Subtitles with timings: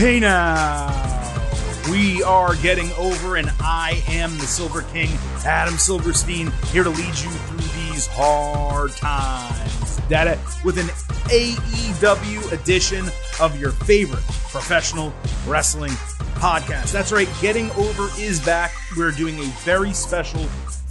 [0.00, 0.88] Hey now,
[1.90, 5.10] we are getting over, and I am the Silver King,
[5.44, 9.98] Adam Silverstein, here to lead you through these hard times.
[10.08, 10.86] That with an
[11.28, 13.10] AEW edition
[13.42, 15.12] of your favorite professional
[15.46, 15.92] wrestling
[16.36, 16.92] podcast.
[16.92, 18.72] That's right, Getting Over is back.
[18.96, 20.44] We're doing a very special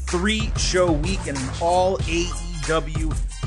[0.05, 2.48] three show week and an all AEW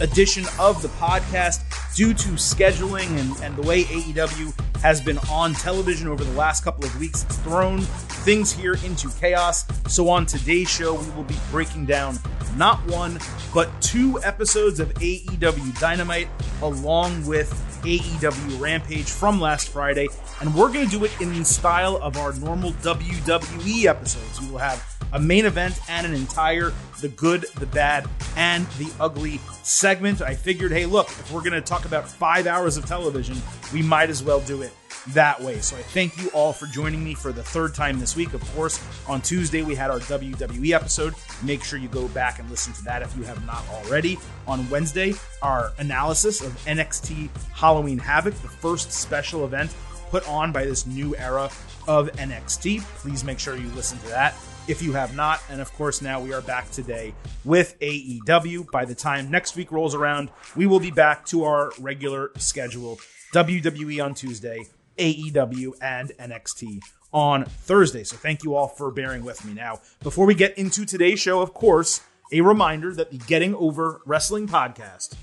[0.01, 1.63] edition of the podcast
[1.95, 6.65] due to scheduling and, and the way AEW has been on television over the last
[6.65, 7.23] couple of weeks.
[7.25, 9.65] It's thrown things here into chaos.
[9.89, 12.19] So, on today's show, we will be breaking down
[12.57, 13.19] not one,
[13.55, 16.29] but two episodes of AEW Dynamite
[16.63, 17.51] along with
[17.83, 20.09] AEW Rampage from last Friday.
[20.41, 24.41] And we're going to do it in the style of our normal WWE episodes.
[24.41, 24.79] We will have
[25.13, 30.23] a main event and an entire the good, the bad, and the ugly segment.
[30.23, 33.37] I figured, hey, look, if we're going to talk about five hours of television,
[33.73, 34.73] we might as well do it
[35.09, 35.59] that way.
[35.59, 38.35] So I thank you all for joining me for the third time this week.
[38.35, 41.15] Of course, on Tuesday we had our WWE episode.
[41.43, 44.19] Make sure you go back and listen to that if you have not already.
[44.47, 49.75] On Wednesday, our analysis of NXT Halloween Havoc, the first special event
[50.11, 51.51] put on by this new era
[51.89, 52.83] of NXT.
[52.99, 54.37] Please make sure you listen to that
[54.69, 55.41] if you have not.
[55.51, 58.71] And of course, now we are back today with AEW.
[58.71, 62.99] By the time next week rolls around, we will be back to our regular schedule
[63.33, 64.67] WWE on Tuesday,
[64.99, 66.81] AEW, and NXT
[67.13, 68.05] on Thursday.
[68.05, 69.53] So thank you all for bearing with me.
[69.53, 72.01] Now, before we get into today's show, of course,
[72.33, 75.15] a reminder that the Getting Over Wrestling podcast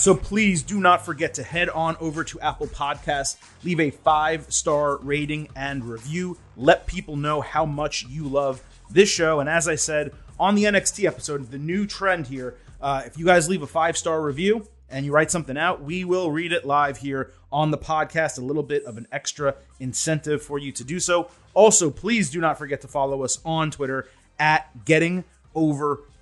[0.00, 4.50] So please do not forget to head on over to Apple Podcasts, leave a five
[4.50, 6.38] star rating and review.
[6.56, 9.40] Let people know how much you love this show.
[9.40, 13.26] And as I said on the NXT episode, the new trend here uh, if you
[13.26, 16.64] guys leave a five star review and you write something out, we will read it
[16.64, 18.38] live here on the podcast.
[18.38, 21.28] A little bit of an extra incentive for you to do so.
[21.52, 25.24] Also, please do not forget to follow us on Twitter at Getting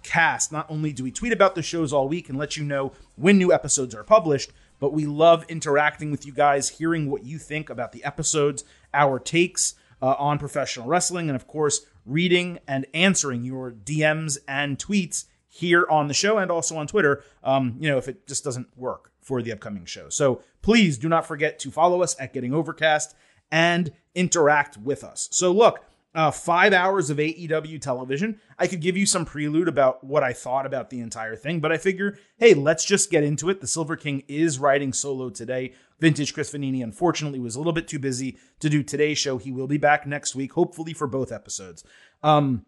[0.09, 0.53] Overcast.
[0.53, 3.37] Not only do we tweet about the shows all week and let you know when
[3.37, 7.69] new episodes are published, but we love interacting with you guys, hearing what you think
[7.69, 8.65] about the episodes,
[8.95, 14.79] our takes uh, on professional wrestling, and of course, reading and answering your DMs and
[14.79, 18.45] tweets here on the show and also on Twitter, um, you know, if it just
[18.45, 20.09] doesn't work for the upcoming show.
[20.09, 23.15] So please do not forget to follow us at Getting Overcast
[23.51, 25.29] and interact with us.
[25.33, 25.85] So look,
[26.19, 28.41] uh, five hours of AEW television.
[28.59, 31.71] I could give you some prelude about what I thought about the entire thing, but
[31.71, 33.61] I figure, hey, let's just get into it.
[33.61, 35.75] The Silver King is riding solo today.
[36.01, 39.39] Vintage Chris Vannini, unfortunately, was a little bit too busy to do today's show.
[39.39, 41.85] He will be back next week, hopefully for both episodes.
[42.25, 42.67] Um,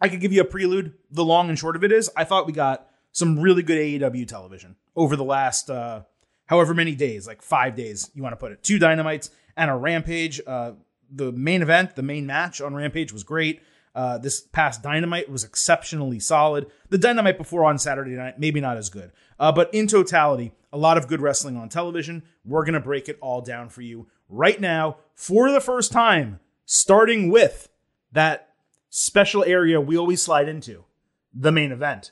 [0.00, 0.94] I could give you a prelude.
[1.10, 4.26] The long and short of it is, I thought we got some really good AEW
[4.26, 6.04] television over the last uh,
[6.46, 8.62] however many days, like five days, you want to put it.
[8.62, 10.40] Two Dynamites and a Rampage.
[10.46, 10.72] Uh,
[11.10, 13.62] the main event, the main match on Rampage was great.
[13.94, 16.66] Uh, this past Dynamite was exceptionally solid.
[16.90, 19.10] The Dynamite before on Saturday night, maybe not as good.
[19.38, 22.22] Uh, but in totality, a lot of good wrestling on television.
[22.44, 26.40] We're going to break it all down for you right now for the first time,
[26.66, 27.70] starting with
[28.12, 28.50] that
[28.90, 30.84] special area we always slide into
[31.32, 32.10] the main event.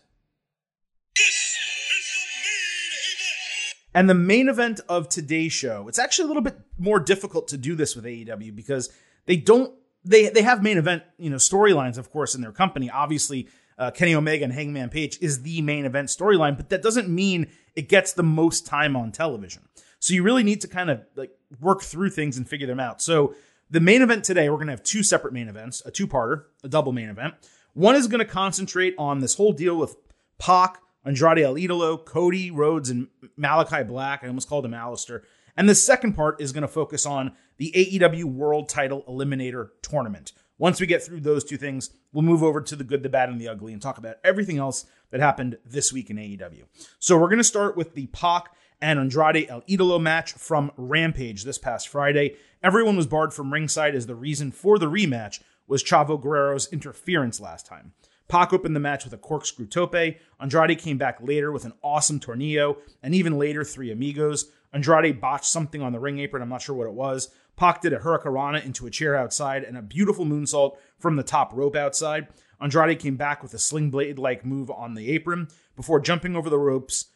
[3.94, 7.56] And the main event of today's show, it's actually a little bit more difficult to
[7.56, 8.91] do this with AEW because
[9.27, 9.72] they don't
[10.05, 12.91] they they have main event, you know, storylines of course in their company.
[12.91, 17.09] Obviously, uh, Kenny Omega and Hangman Page is the main event storyline, but that doesn't
[17.09, 19.62] mean it gets the most time on television.
[19.99, 21.31] So you really need to kind of like
[21.61, 23.00] work through things and figure them out.
[23.00, 23.34] So
[23.71, 26.69] the main event today, we're going to have two separate main events, a two-parter, a
[26.69, 27.34] double main event.
[27.72, 29.97] One is going to concentrate on this whole deal with
[30.38, 34.22] Pac, Andrade El Idolo, Cody Rhodes, and Malachi Black.
[34.22, 35.22] I almost called him Aleister.
[35.56, 40.32] And the second part is going to focus on the AEW World Title Eliminator Tournament.
[40.59, 43.29] Once we get through those two things, we'll move over to the good, the bad,
[43.29, 46.64] and the ugly and talk about everything else that happened this week in AEW.
[46.99, 48.50] So we're going to start with the Pac
[48.81, 52.37] and Andrade El Idolo match from Rampage this past Friday.
[52.62, 57.40] Everyone was barred from ringside as the reason for the rematch was Chavo Guerrero's interference
[57.40, 57.93] last time.
[58.29, 60.17] Pac opened the match with a corkscrew tope.
[60.41, 64.50] Andrade came back later with an awesome tornillo, and even later, three amigos.
[64.73, 66.43] Andrade botched something on the ring apron.
[66.43, 67.29] I'm not sure what it was.
[67.56, 71.53] Pac did a hurricanrana into a chair outside and a beautiful moonsault from the top
[71.53, 72.26] rope outside.
[72.61, 76.50] Andrade came back with a sling blade like move on the apron before jumping over
[76.50, 77.06] the ropes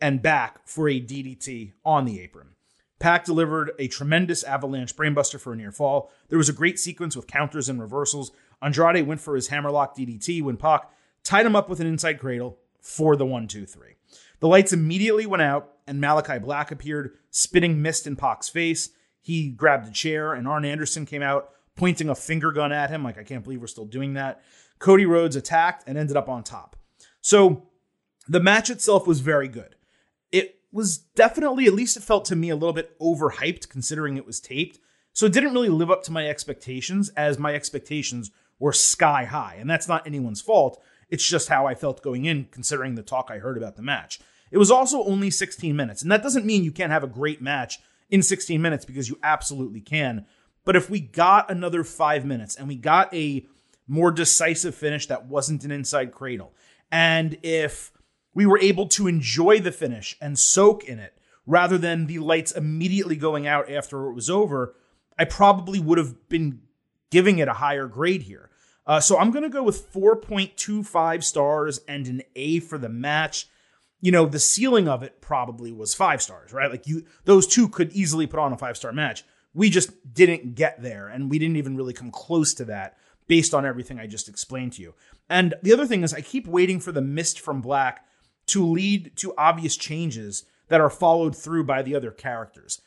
[0.00, 2.48] and back for a DDT on the apron.
[2.98, 6.12] Pac delivered a tremendous avalanche brainbuster for a near fall.
[6.28, 8.30] There was a great sequence with counters and reversals.
[8.62, 10.90] Andrade went for his hammerlock DDT when Pac
[11.24, 13.96] tied him up with an inside cradle for the one, two, three.
[14.40, 18.90] The lights immediately went out and Malachi Black appeared, spitting mist in Pac's face.
[19.20, 23.04] He grabbed a chair, and Arn Anderson came out, pointing a finger gun at him.
[23.04, 24.42] Like, I can't believe we're still doing that.
[24.78, 26.76] Cody Rhodes attacked and ended up on top.
[27.20, 27.68] So
[28.28, 29.76] the match itself was very good.
[30.32, 34.26] It was definitely, at least it felt to me, a little bit overhyped considering it
[34.26, 34.78] was taped.
[35.12, 38.30] So it didn't really live up to my expectations, as my expectations
[38.62, 39.56] were sky high.
[39.58, 40.80] And that's not anyone's fault.
[41.10, 44.20] It's just how I felt going in, considering the talk I heard about the match.
[44.52, 46.00] It was also only 16 minutes.
[46.02, 49.18] And that doesn't mean you can't have a great match in 16 minutes because you
[49.20, 50.26] absolutely can.
[50.64, 53.44] But if we got another five minutes and we got a
[53.88, 56.54] more decisive finish that wasn't an inside cradle,
[56.92, 57.90] and if
[58.32, 62.52] we were able to enjoy the finish and soak in it rather than the lights
[62.52, 64.76] immediately going out after it was over,
[65.18, 66.60] I probably would have been
[67.10, 68.50] giving it a higher grade here.
[68.86, 73.48] Uh, so I'm going to go with 4.25 stars and an A for the match.
[74.00, 76.70] You know, the ceiling of it probably was five stars, right?
[76.70, 79.24] Like you, those two could easily put on a five star match.
[79.54, 82.96] We just didn't get there, and we didn't even really come close to that
[83.28, 84.94] based on everything I just explained to you.
[85.28, 88.04] And the other thing is, I keep waiting for the mist from black
[88.46, 92.80] to lead to obvious changes that are followed through by the other characters.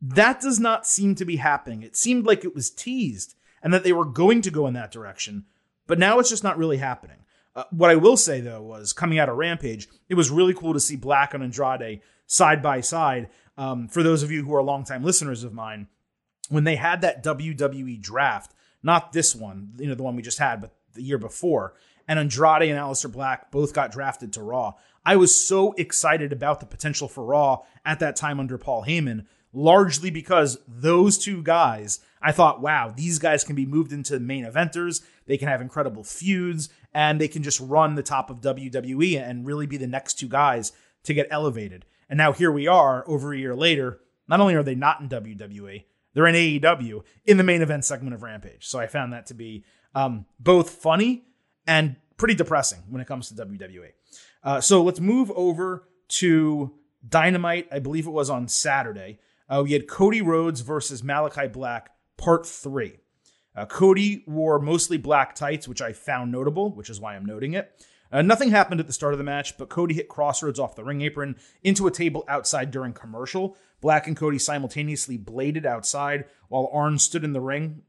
[0.00, 1.82] That does not seem to be happening.
[1.82, 4.92] It seemed like it was teased and that they were going to go in that
[4.92, 5.44] direction,
[5.86, 7.18] but now it's just not really happening.
[7.54, 10.72] Uh, what I will say though was coming out of Rampage, it was really cool
[10.72, 13.28] to see Black and Andrade side by side.
[13.58, 15.88] Um, for those of you who are longtime listeners of mine,
[16.48, 20.38] when they had that WWE draft, not this one, you know, the one we just
[20.38, 21.74] had, but the year before,
[22.08, 24.74] and Andrade and Aleister Black both got drafted to Raw.
[25.04, 29.26] I was so excited about the potential for Raw at that time under Paul Heyman,
[29.52, 34.44] largely because those two guys, I thought, wow, these guys can be moved into main
[34.44, 35.02] eventers.
[35.26, 39.46] They can have incredible feuds and they can just run the top of WWE and
[39.46, 40.72] really be the next two guys
[41.04, 41.84] to get elevated.
[42.08, 44.00] And now here we are over a year later.
[44.28, 45.84] Not only are they not in WWE,
[46.14, 48.66] they're in AEW in the main event segment of Rampage.
[48.66, 49.64] So I found that to be
[49.94, 51.24] um, both funny
[51.66, 53.92] and pretty depressing when it comes to WWE.
[54.44, 56.72] Uh, so let's move over to
[57.08, 57.68] Dynamite.
[57.72, 59.18] I believe it was on Saturday.
[59.52, 63.00] Uh, we had Cody Rhodes versus Malachi Black, part three.
[63.54, 67.52] Uh, Cody wore mostly black tights, which I found notable, which is why I'm noting
[67.52, 67.70] it.
[68.10, 70.84] Uh, nothing happened at the start of the match, but Cody hit Crossroads off the
[70.84, 73.54] ring apron into a table outside during commercial.
[73.82, 77.82] Black and Cody simultaneously bladed outside while Arn stood in the ring,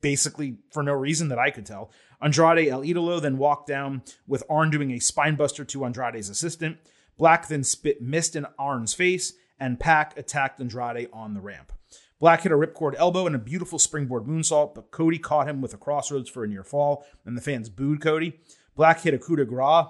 [0.00, 1.92] basically for no reason that I could tell.
[2.20, 6.78] Andrade El Idolo then walked down with Arn doing a spinebuster to Andrade's assistant.
[7.16, 9.34] Black then spit mist in Arn's face,
[9.64, 11.72] and Pac attacked Andrade on the ramp.
[12.20, 15.72] Black hit a ripcord elbow and a beautiful springboard moonsault, but Cody caught him with
[15.72, 18.38] a crossroads for a near fall, and the fans booed Cody.
[18.76, 19.86] Black hit a coup de grace,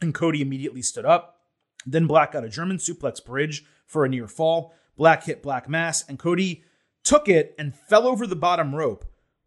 [0.00, 1.42] and Cody immediately stood up.
[1.86, 4.74] Then Black got a German suplex bridge for a near fall.
[4.96, 6.64] Black hit Black Mass, and Cody
[7.04, 9.04] took it and fell over the bottom rope.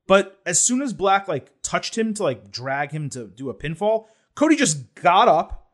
[0.08, 3.54] But as soon as Black like touched him to like drag him to do a
[3.54, 5.67] pinfall, Cody just got up.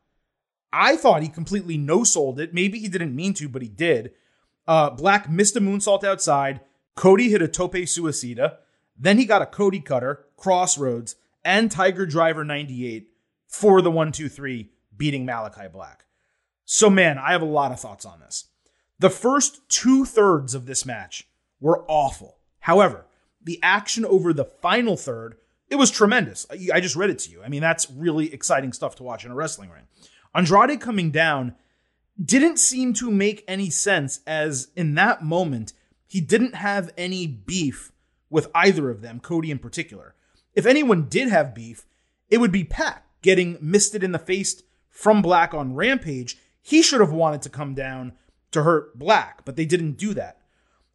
[0.74, 2.52] I thought he completely no sold it.
[2.52, 4.10] Maybe he didn't mean to, but he did.
[4.66, 6.60] Uh, Black missed a moonsault outside.
[6.96, 8.56] Cody hit a tope suicida.
[8.98, 13.08] Then he got a Cody cutter, crossroads, and Tiger Driver 98
[13.46, 16.06] for the 1 2 3, beating Malachi Black.
[16.64, 18.46] So, man, I have a lot of thoughts on this.
[18.98, 21.28] The first two thirds of this match
[21.60, 22.38] were awful.
[22.60, 23.06] However,
[23.42, 25.36] the action over the final third,
[25.68, 26.46] it was tremendous.
[26.50, 27.42] I just read it to you.
[27.42, 29.84] I mean, that's really exciting stuff to watch in a wrestling ring.
[30.34, 31.54] Andrade coming down
[32.22, 35.72] didn't seem to make any sense, as in that moment,
[36.06, 37.92] he didn't have any beef
[38.30, 40.14] with either of them, Cody in particular.
[40.54, 41.86] If anyone did have beef,
[42.28, 46.38] it would be Pac getting misted in the face from Black on Rampage.
[46.62, 48.12] He should have wanted to come down
[48.52, 50.40] to hurt Black, but they didn't do that.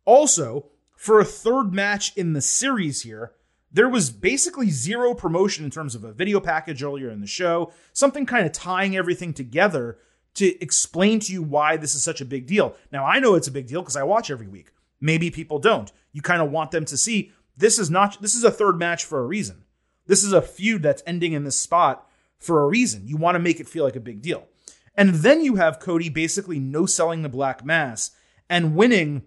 [0.06, 3.34] Also, for a third match in the series here,
[3.72, 7.72] there was basically zero promotion in terms of a video package earlier in the show,
[7.94, 9.98] something kind of tying everything together
[10.36, 12.76] to explain to you why this is such a big deal.
[12.92, 14.72] Now, I know it's a big deal because I watch every week.
[15.02, 15.92] Maybe people don't.
[16.12, 19.06] You kind of want them to see this is not this is a third match
[19.06, 19.66] for a reason.
[20.08, 22.08] This is a feud that's ending in this spot
[22.40, 23.08] for a reason.
[23.08, 24.48] You want to make it feel like a big deal.
[24.96, 28.12] And then you have Cody basically no selling the Black Mass
[28.50, 29.24] and winning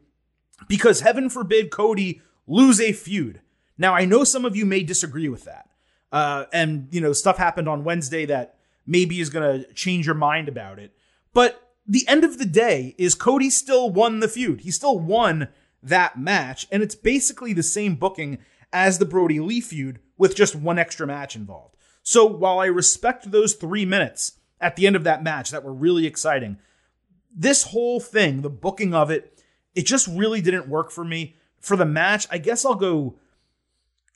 [0.69, 3.41] because heaven forbid Cody lose a feud.
[3.79, 5.69] Now, I know some of you may disagree with that.
[6.11, 10.15] Uh, and, you know, stuff happened on Wednesday that maybe is going to change your
[10.15, 10.93] mind about it.
[11.33, 14.61] But the end of the day is Cody still won the feud.
[14.61, 15.49] He still won
[15.83, 16.67] that match.
[16.71, 18.39] And it's basically the same booking
[18.73, 21.77] as the Brody Lee feud with just one extra match involved.
[22.03, 25.73] So while I respect those three minutes at the end of that match that were
[25.73, 26.59] really exciting,
[27.35, 29.43] this whole thing, the booking of it,
[29.75, 31.37] it just really didn't work for me.
[31.61, 33.17] For the match, I guess I'll go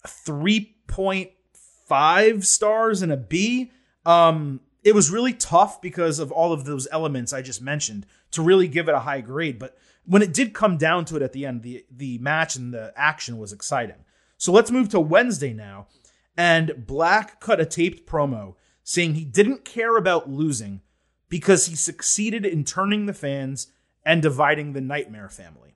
[0.07, 3.71] 3.5 stars and a B.
[4.05, 8.43] Um, it was really tough because of all of those elements I just mentioned to
[8.43, 9.59] really give it a high grade.
[9.59, 12.73] But when it did come down to it at the end, the the match and
[12.73, 14.05] the action was exciting.
[14.39, 15.89] So let's move to Wednesday now.
[16.37, 20.83] And Black cut a taped promo saying he didn't care about losing
[21.29, 23.69] because he succeeded in turning the fans
[24.05, 25.75] and dividing the Nightmare family.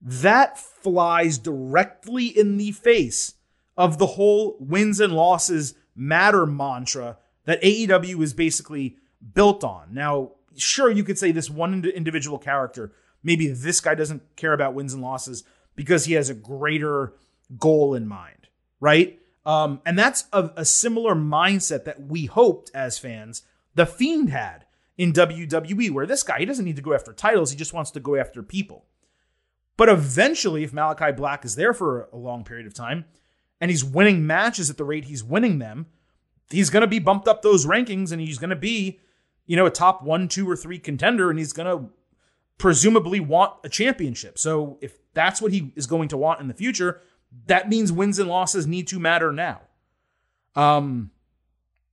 [0.00, 3.34] That flies directly in the face
[3.76, 8.96] of the whole wins and losses matter mantra that AEW is basically
[9.32, 9.92] built on.
[9.92, 14.74] Now, sure, you could say this one individual character, maybe this guy doesn't care about
[14.74, 15.44] wins and losses
[15.76, 17.14] because he has a greater
[17.58, 18.48] goal in mind,
[18.80, 19.18] right?
[19.44, 23.42] Um, and that's a, a similar mindset that we hoped as fans
[23.74, 24.64] the Fiend had
[24.96, 27.90] in WWE, where this guy, he doesn't need to go after titles, he just wants
[27.92, 28.86] to go after people.
[29.76, 33.04] But eventually, if Malachi Black is there for a long period of time
[33.64, 35.86] and he's winning matches at the rate he's winning them,
[36.50, 39.00] he's going to be bumped up those rankings and he's going to be,
[39.46, 41.88] you know, a top one, two, or three contender and he's going to
[42.58, 44.38] presumably want a championship.
[44.38, 47.00] So if that's what he is going to want in the future,
[47.46, 49.62] that means wins and losses need to matter now.
[50.54, 51.10] Um,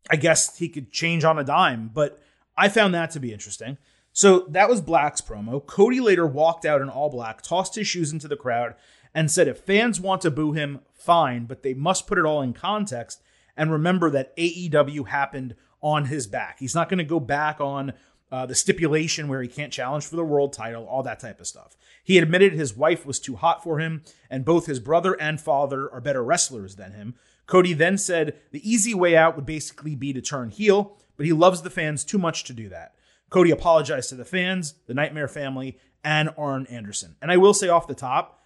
[0.10, 2.22] I guess he could change on a dime, but
[2.58, 3.78] I found that to be interesting.
[4.12, 5.66] So that was Black's promo.
[5.66, 8.76] Cody later walked out in all black, tossed his shoes into the crowd,
[9.16, 12.42] and said if fans want to boo him, fine, but they must put it all
[12.42, 13.22] in context
[13.58, 16.60] and remember that AEW happened on his back.
[16.60, 17.94] He's not going to go back on
[18.32, 21.48] uh, the stipulation where he can't challenge for the world title, all that type of
[21.48, 21.76] stuff.
[22.04, 25.92] He admitted his wife was too hot for him, and both his brother and father
[25.92, 27.16] are better wrestlers than him.
[27.46, 31.34] Cody then said the easy way out would basically be to turn heel, but he
[31.34, 32.96] loves the fans too much to do that.
[33.30, 37.16] Cody apologized to the fans, the Nightmare family, and Arn Anderson.
[37.22, 38.41] And I will say off the top,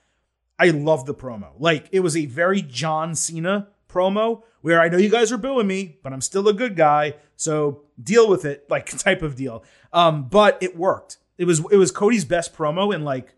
[0.57, 1.49] I love the promo.
[1.59, 5.67] Like, it was a very John Cena promo where I know you guys are booing
[5.67, 7.15] me, but I'm still a good guy.
[7.35, 9.63] So deal with it, like type of deal.
[9.93, 11.17] Um, but it worked.
[11.37, 13.35] It was it was Cody's best promo in like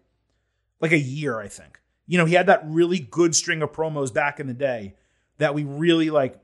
[0.79, 1.79] like a year, I think.
[2.05, 4.95] You know, he had that really good string of promos back in the day
[5.37, 6.39] that we really like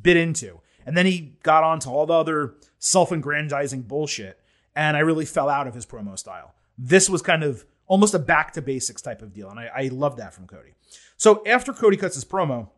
[0.00, 0.60] bit into.
[0.86, 4.40] And then he got on to all the other self-aggrandizing bullshit.
[4.74, 6.54] And I really fell out of his promo style.
[6.78, 9.50] This was kind of almost a back to basics type of deal.
[9.50, 10.74] And I, I love that from Cody.
[11.16, 12.68] So after Cody cuts his promo,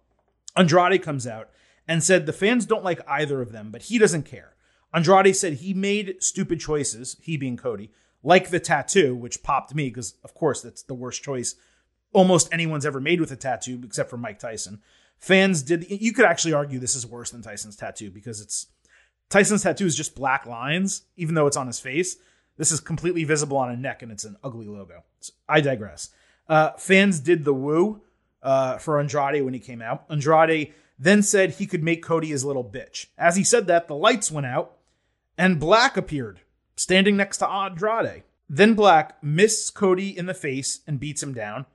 [0.57, 1.51] Andrade comes out
[1.87, 4.55] and said the fans don't like either of them, but he doesn't care.
[4.93, 7.91] Andrade said he made stupid choices, he being Cody,
[8.23, 11.55] like the tattoo, which popped me because, of course, that's the worst choice
[12.13, 14.81] almost anyone's ever made with a tattoo, except for Mike Tyson.
[15.19, 18.67] Fans did, you could actually argue this is worse than Tyson's tattoo because it's
[19.29, 22.17] Tyson's tattoo is just black lines, even though it's on his face.
[22.59, 25.05] This is completely visible on a neck and it's an ugly logo.
[25.21, 26.11] So I digress.
[26.49, 28.03] Uh, fans did the woo
[28.43, 30.05] uh, for Andrade when he came out.
[30.11, 33.07] Andrade then said he could make Cody his little bitch.
[33.17, 34.77] As he said that, the lights went out
[35.39, 36.41] and Black appeared,
[36.77, 38.25] standing next to Andrade.
[38.49, 41.67] Then Black misses Cody in the face and beats him down.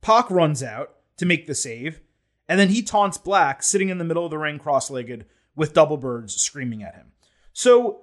[0.00, 2.00] Pac runs out to make the save,
[2.48, 5.74] and then he taunts Black, sitting in the middle of the ring cross legged, with
[5.74, 7.12] double birds screaming at him.
[7.52, 8.02] So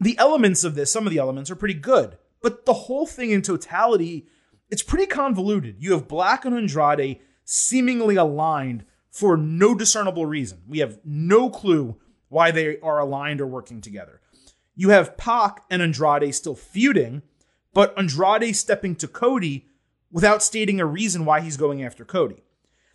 [0.00, 3.30] the elements of this, some of the elements are pretty good, but the whole thing
[3.30, 4.26] in totality
[4.70, 5.76] it's pretty convoluted.
[5.78, 10.62] You have Black and Andrade seemingly aligned for no discernible reason.
[10.68, 11.96] We have no clue
[12.28, 14.20] why they are aligned or working together.
[14.76, 17.22] You have Pac and Andrade still feuding,
[17.72, 19.66] but Andrade stepping to Cody
[20.12, 22.42] without stating a reason why he's going after Cody.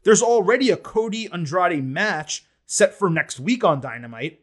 [0.04, 4.42] There's already a Cody Andrade match set for next week on Dynamite,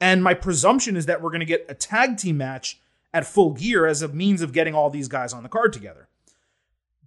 [0.00, 2.80] and my presumption is that we're going to get a tag team match
[3.12, 6.08] at full gear as a means of getting all these guys on the card together.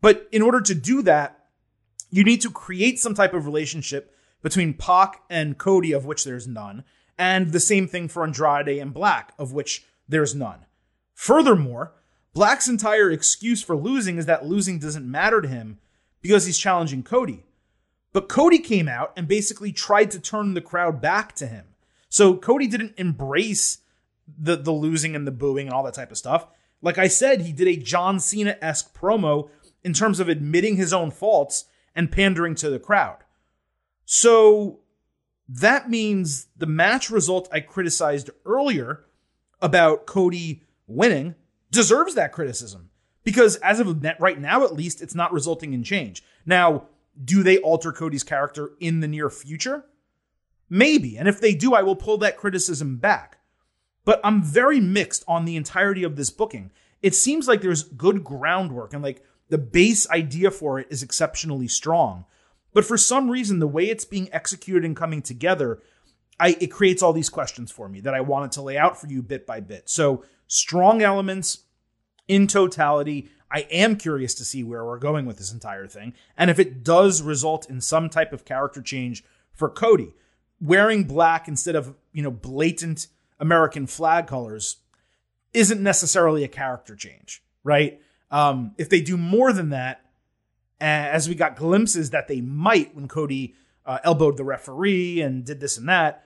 [0.01, 1.45] But in order to do that,
[2.09, 6.47] you need to create some type of relationship between Pac and Cody, of which there's
[6.47, 6.83] none,
[7.17, 10.65] and the same thing for Andrade and Black, of which there's none.
[11.13, 11.93] Furthermore,
[12.33, 15.79] Black's entire excuse for losing is that losing doesn't matter to him
[16.21, 17.45] because he's challenging Cody.
[18.11, 21.65] But Cody came out and basically tried to turn the crowd back to him.
[22.13, 23.79] So Cody didn't embrace
[24.37, 26.45] the, the losing and the booing and all that type of stuff.
[26.79, 29.49] Like I said, he did a John Cena esque promo
[29.83, 31.65] in terms of admitting his own faults
[31.95, 33.23] and pandering to the crowd.
[34.05, 34.81] So
[35.49, 39.05] that means the match result I criticized earlier
[39.59, 41.33] about Cody winning
[41.71, 42.91] deserves that criticism
[43.23, 46.21] because as of right now, at least, it's not resulting in change.
[46.45, 46.89] Now,
[47.25, 49.85] do they alter Cody's character in the near future?
[50.73, 51.19] Maybe.
[51.19, 53.37] And if they do, I will pull that criticism back.
[54.05, 56.71] But I'm very mixed on the entirety of this booking.
[57.03, 61.67] It seems like there's good groundwork and like the base idea for it is exceptionally
[61.67, 62.25] strong.
[62.73, 65.79] But for some reason, the way it's being executed and coming together,
[66.39, 69.05] I, it creates all these questions for me that I wanted to lay out for
[69.05, 69.89] you bit by bit.
[69.91, 71.65] So, strong elements
[72.27, 73.29] in totality.
[73.51, 76.15] I am curious to see where we're going with this entire thing.
[76.35, 80.15] And if it does result in some type of character change for Cody,
[80.63, 83.07] wearing black instead of, you know, blatant
[83.39, 84.77] American flag colors
[85.53, 88.01] isn't necessarily a character change, right?
[88.31, 89.99] Um, if they do more than that,
[90.79, 93.55] as we got glimpses that they might when Cody
[93.85, 96.25] uh, elbowed the referee and did this and that,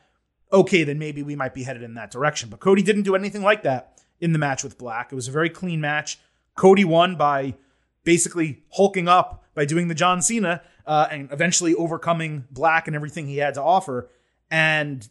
[0.52, 2.50] okay, then maybe we might be headed in that direction.
[2.50, 5.12] But Cody didn't do anything like that in the match with Black.
[5.12, 6.20] It was a very clean match.
[6.56, 7.56] Cody won by
[8.04, 13.28] basically hulking up by doing the John Cena uh, and eventually overcoming Black and everything
[13.28, 14.10] he had to offer.
[14.50, 15.08] And,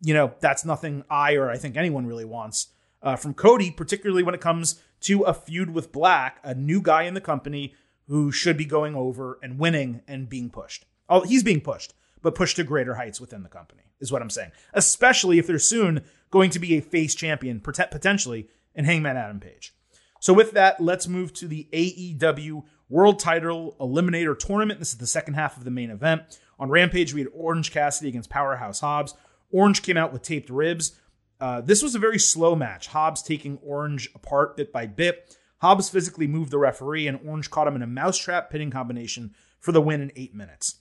[0.00, 2.68] you know, that's nothing I or I think anyone really wants
[3.02, 7.02] uh, from Cody, particularly when it comes to a feud with Black, a new guy
[7.04, 7.74] in the company
[8.08, 10.84] who should be going over and winning and being pushed.
[11.08, 14.30] Oh, he's being pushed, but pushed to greater heights within the company, is what I'm
[14.30, 14.50] saying.
[14.74, 19.74] Especially if there's soon going to be a face champion, potentially, in Hangman Adam Page.
[20.20, 24.78] So, with that, let's move to the AEW World Title Eliminator Tournament.
[24.78, 26.38] This is the second half of the main event.
[26.60, 29.14] On Rampage, we had Orange Cassidy against Powerhouse Hobbs.
[29.50, 30.92] Orange came out with taped ribs.
[31.40, 32.88] Uh, this was a very slow match.
[32.88, 35.36] Hobbs taking Orange apart bit by bit.
[35.62, 39.72] Hobbs physically moved the referee, and Orange caught him in a mousetrap pinning combination for
[39.72, 40.76] the win in eight minutes.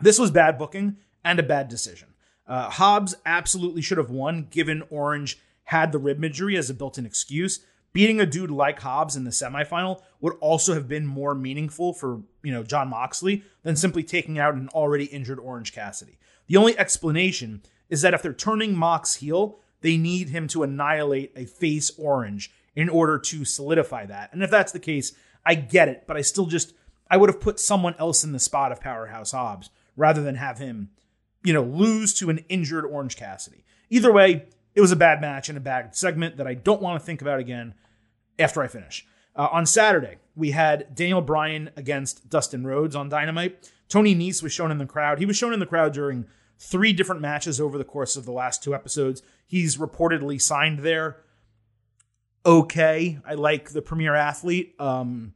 [0.00, 2.14] This was bad booking and a bad decision.
[2.46, 6.96] Uh, Hobbs absolutely should have won, given Orange had the rib injury as a built
[6.96, 7.60] in excuse.
[7.92, 12.22] Beating a dude like Hobbs in the semifinal would also have been more meaningful for
[12.42, 16.18] you know Jon Moxley than simply taking out an already injured Orange Cassidy.
[16.46, 21.32] The only explanation is that if they're turning Mox heel, they need him to annihilate
[21.36, 24.32] a face orange in order to solidify that.
[24.32, 25.12] And if that's the case,
[25.44, 26.74] I get it, but I still just
[27.10, 30.58] I would have put someone else in the spot of Powerhouse Hobbs rather than have
[30.58, 30.90] him,
[31.42, 33.64] you know, lose to an injured Orange Cassidy.
[33.90, 37.00] Either way, it was a bad match and a bad segment that I don't want
[37.00, 37.74] to think about again
[38.38, 39.06] after I finish.
[39.34, 43.70] Uh, on Saturday, we had Daniel Bryan against Dustin Rhodes on Dynamite.
[43.88, 45.18] Tony Nese was shown in the crowd.
[45.18, 46.26] He was shown in the crowd during
[46.58, 49.22] three different matches over the course of the last two episodes.
[49.46, 51.18] He's reportedly signed there.
[52.44, 54.74] Okay, I like the premier athlete.
[54.80, 55.34] Um,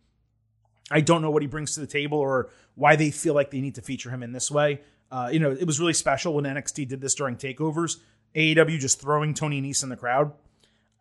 [0.90, 3.60] I don't know what he brings to the table or why they feel like they
[3.60, 4.80] need to feature him in this way.
[5.10, 7.98] Uh, you know, it was really special when NXT did this during takeovers.
[8.34, 10.32] AEW just throwing Tony Nese in the crowd.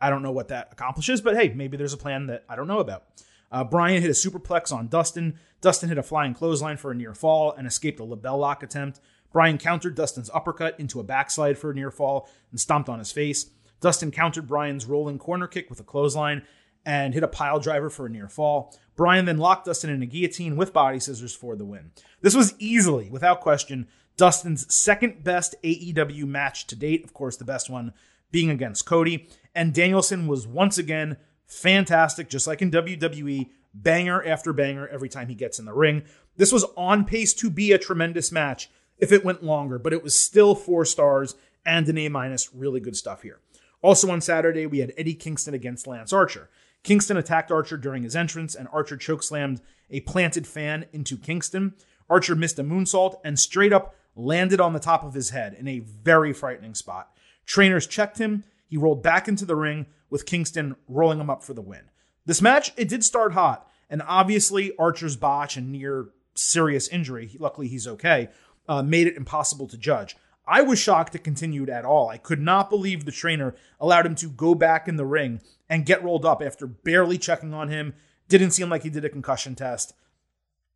[0.02, 2.68] I don't know what that accomplishes, but hey, maybe there's a plan that I don't
[2.68, 3.04] know about.
[3.52, 5.38] Uh, Bryan hit a superplex on Dustin.
[5.60, 9.00] Dustin hit a flying clothesline for a near fall and escaped a LeBell Lock attempt.
[9.32, 13.12] Bryan countered Dustin's uppercut into a backslide for a near fall and stomped on his
[13.12, 13.50] face.
[13.80, 16.44] Dustin countered Bryan's rolling corner kick with a clothesline
[16.86, 18.76] and hit a pile driver for a near fall.
[18.96, 21.92] Bryan then locked Dustin in a guillotine with body scissors for the win.
[22.22, 23.88] This was easily, without question,
[24.18, 27.04] Dustin's second best AEW match to date.
[27.04, 27.94] Of course, the best one
[28.32, 29.28] being against Cody.
[29.54, 35.28] And Danielson was once again fantastic, just like in WWE, banger after banger every time
[35.28, 36.04] he gets in the ring.
[36.38, 40.04] This was on pace to be a tremendous match if it went longer, but it
[40.04, 41.36] was still four stars
[41.66, 42.54] and an A minus.
[42.54, 43.40] Really good stuff here.
[43.82, 46.50] Also on Saturday, we had Eddie Kingston against Lance Archer.
[46.84, 51.74] Kingston attacked Archer during his entrance, and Archer chokeslammed a planted fan into Kingston.
[52.10, 55.68] Archer missed a moonsault and straight up landed on the top of his head in
[55.68, 57.10] a very frightening spot.
[57.46, 58.44] Trainers checked him.
[58.72, 61.92] He rolled back into the ring with Kingston rolling him up for the win.
[62.26, 67.68] This match, it did start hot, and obviously Archer's botch and near serious injury, luckily
[67.68, 68.30] he's okay,
[68.70, 70.16] uh, made it impossible to judge.
[70.48, 72.08] I was shocked it continued at all.
[72.08, 75.86] I could not believe the trainer allowed him to go back in the ring and
[75.86, 77.94] get rolled up after barely checking on him.
[78.30, 79.94] Didn't seem like he did a concussion test.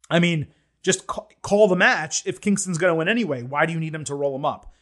[0.10, 0.48] I mean,
[0.84, 3.42] just call the match if Kingston's going to win anyway.
[3.42, 4.74] Why do you need him to roll him up?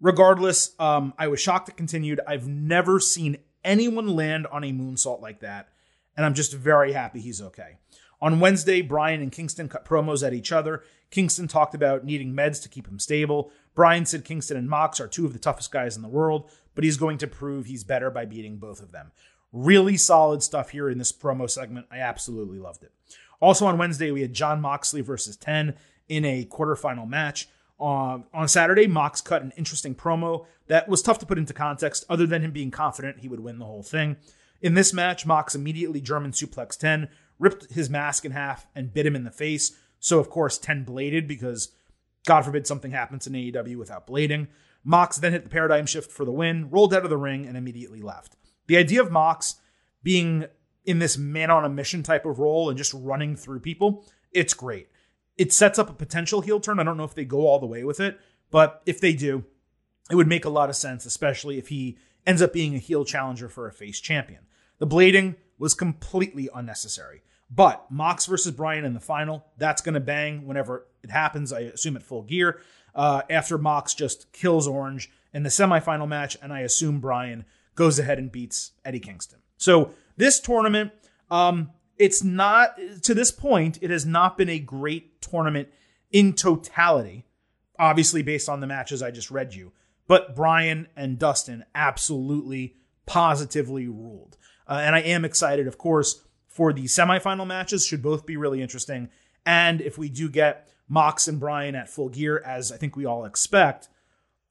[0.00, 2.20] Regardless, um, I was shocked it continued.
[2.26, 5.68] I've never seen anyone land on a moonsault like that,
[6.16, 7.76] and I'm just very happy he's okay.
[8.20, 10.82] On Wednesday, Bryan and Kingston cut promos at each other.
[11.10, 13.50] Kingston talked about needing meds to keep him stable.
[13.74, 16.84] Bryan said Kingston and Mox are two of the toughest guys in the world, but
[16.84, 19.12] he's going to prove he's better by beating both of them.
[19.52, 21.86] Really solid stuff here in this promo segment.
[21.90, 22.92] I absolutely loved it.
[23.40, 25.74] Also on Wednesday, we had Jon Moxley versus 10
[26.08, 27.48] in a quarterfinal match.
[27.78, 32.04] Uh, on Saturday, Mox cut an interesting promo that was tough to put into context,
[32.08, 34.16] other than him being confident he would win the whole thing.
[34.62, 37.08] In this match, Mox immediately German suplex 10,
[37.38, 39.76] ripped his mask in half, and bit him in the face.
[39.98, 41.72] So, of course, 10 bladed because
[42.26, 44.48] God forbid something happens in AEW without blading.
[44.82, 47.56] Mox then hit the paradigm shift for the win, rolled out of the ring, and
[47.56, 48.36] immediately left.
[48.68, 49.56] The idea of Mox
[50.02, 50.46] being
[50.84, 54.54] in this man on a mission type of role and just running through people, it's
[54.54, 54.88] great.
[55.36, 56.78] It sets up a potential heel turn.
[56.78, 58.18] I don't know if they go all the way with it,
[58.50, 59.44] but if they do,
[60.10, 63.04] it would make a lot of sense, especially if he ends up being a heel
[63.04, 64.46] challenger for a face champion.
[64.78, 67.22] The blading was completely unnecessary.
[67.50, 71.52] But Mox versus Bryan in the final, that's going to bang whenever it happens.
[71.52, 72.60] I assume at full gear.
[72.94, 77.44] Uh, after Mox just kills Orange in the semifinal match, and I assume Bryan
[77.74, 79.38] goes ahead and beats Eddie Kingston.
[79.58, 80.92] So this tournament,
[81.30, 85.68] um, it's not to this point, it has not been a great tournament
[86.10, 87.24] in totality.
[87.78, 89.72] Obviously, based on the matches I just read you,
[90.06, 94.36] but Bryan and Dustin absolutely, positively ruled.
[94.66, 97.86] Uh, and I am excited, of course, for the semifinal matches.
[97.86, 99.10] Should both be really interesting.
[99.44, 103.04] And if we do get Mox and Bryan at full gear, as I think we
[103.04, 103.88] all expect,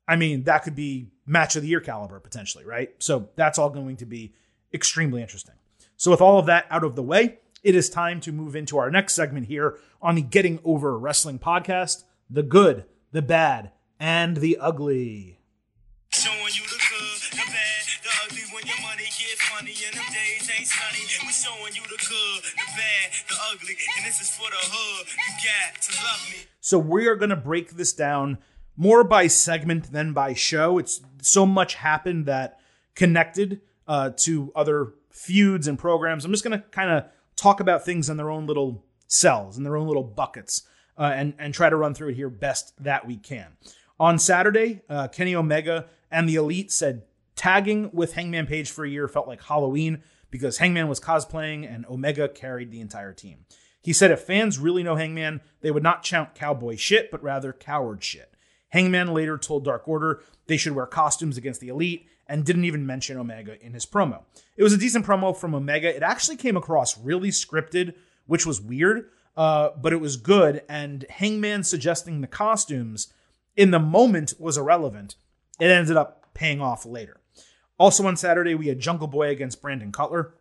[0.08, 2.92] I mean, that could be match of the year caliber potentially, right?
[3.00, 4.34] So that's all going to be
[4.74, 5.56] extremely interesting.
[5.98, 8.78] So, with all of that out of the way, it is time to move into
[8.78, 14.38] our next segment here on the Getting Over Wrestling podcast the good, the bad, and
[14.38, 15.40] the ugly.
[16.10, 20.06] Showing you the good, the bad, the ugly when your money get funny and them
[20.12, 21.06] days ain't sunny.
[21.26, 25.08] We showing you the good, the bad, the ugly, and this is for the hood.
[25.08, 26.38] You got to love me.
[26.62, 28.40] So we are going to break this down
[28.76, 30.78] more by segment than by show.
[30.78, 32.60] It's so much happened that
[32.96, 36.26] connected uh, to other feuds and programs.
[36.26, 39.64] I'm just going to kind of talk about things in their own little cells, in
[39.64, 43.08] their own little buckets, uh, and and try to run through it here best that
[43.08, 43.54] we can.
[44.00, 47.04] On Saturday, uh, Kenny Omega and the Elite said
[47.36, 51.86] tagging with Hangman Page for a year felt like Halloween because Hangman was cosplaying and
[51.86, 53.46] Omega carried the entire team.
[53.82, 57.54] He said if fans really know Hangman, they would not chant cowboy shit, but rather
[57.54, 58.34] coward shit.
[58.70, 62.86] Hangman later told Dark Order they should wear costumes against the Elite and didn't even
[62.86, 64.24] mention Omega in his promo.
[64.58, 65.96] It was a decent promo from Omega.
[65.96, 67.94] It actually came across really scripted,
[68.26, 70.64] which was weird, uh, but it was good.
[70.68, 73.14] And Hangman suggesting the costumes
[73.56, 75.16] in the moment was irrelevant.
[75.60, 77.18] It ended up paying off later.
[77.78, 80.34] Also on Saturday, we had Jungle Boy against Brandon Cutler.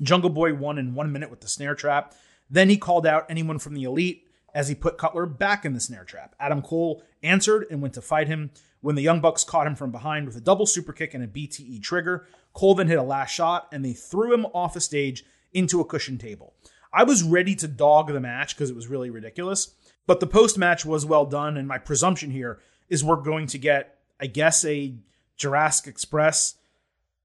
[0.00, 2.14] Jungle Boy won in one minute with the snare trap.
[2.50, 5.80] Then he called out anyone from the Elite as he put Cutler back in the
[5.80, 6.34] snare trap.
[6.38, 8.50] Adam Cole answered and went to fight him.
[8.80, 11.28] When the Young Bucks caught him from behind with a double super kick and a
[11.28, 15.24] BTE trigger, Cole then hit a last shot and they threw him off the stage
[15.52, 16.54] into a cushion table.
[16.92, 19.74] I was ready to dog the match because it was really ridiculous,
[20.06, 21.56] but the post match was well done.
[21.56, 24.94] And my presumption here is we're going to get, I guess, a
[25.36, 26.56] Jurassic Express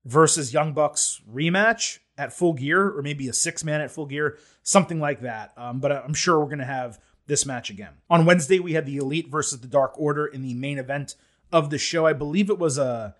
[0.05, 4.37] versus Young Bucks rematch at full gear, or maybe a six man at full gear,
[4.63, 5.51] something like that.
[5.57, 7.93] Um, but I'm sure we're going to have this match again.
[8.09, 11.15] On Wednesday, we had the Elite versus the Dark Order in the main event
[11.51, 12.05] of the show.
[12.05, 13.15] I believe it was a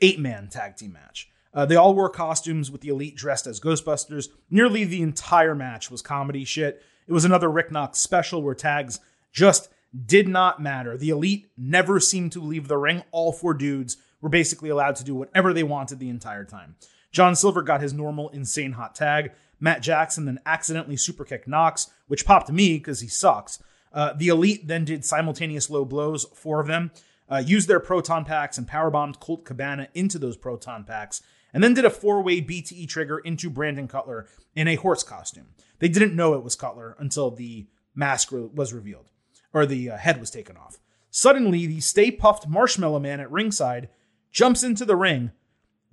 [0.00, 1.28] eight man tag team match.
[1.52, 4.28] Uh, they all wore costumes with the elite dressed as Ghostbusters.
[4.50, 6.82] Nearly the entire match was comedy shit.
[7.08, 9.00] It was another Rick Knox special where tags
[9.32, 9.68] just
[10.06, 10.96] did not matter.
[10.96, 13.02] The elite never seemed to leave the ring.
[13.10, 16.76] All four dudes were basically allowed to do whatever they wanted the entire time.
[17.10, 19.32] John Silver got his normal insane hot tag.
[19.58, 23.62] Matt Jackson then accidentally superkicked Knox, which popped me because he sucks.
[23.92, 26.90] Uh, the elite then did simultaneous low blows, four of them
[27.30, 31.22] uh, used their proton packs and powerbombed Colt Cabana into those proton packs,
[31.54, 35.46] and then did a four way BTE trigger into Brandon Cutler in a horse costume.
[35.78, 39.10] They didn't know it was Cutler until the mask was revealed,
[39.54, 40.80] or the uh, head was taken off.
[41.10, 43.88] Suddenly, the Stay Puft Marshmallow Man at ringside
[44.32, 45.30] jumps into the ring,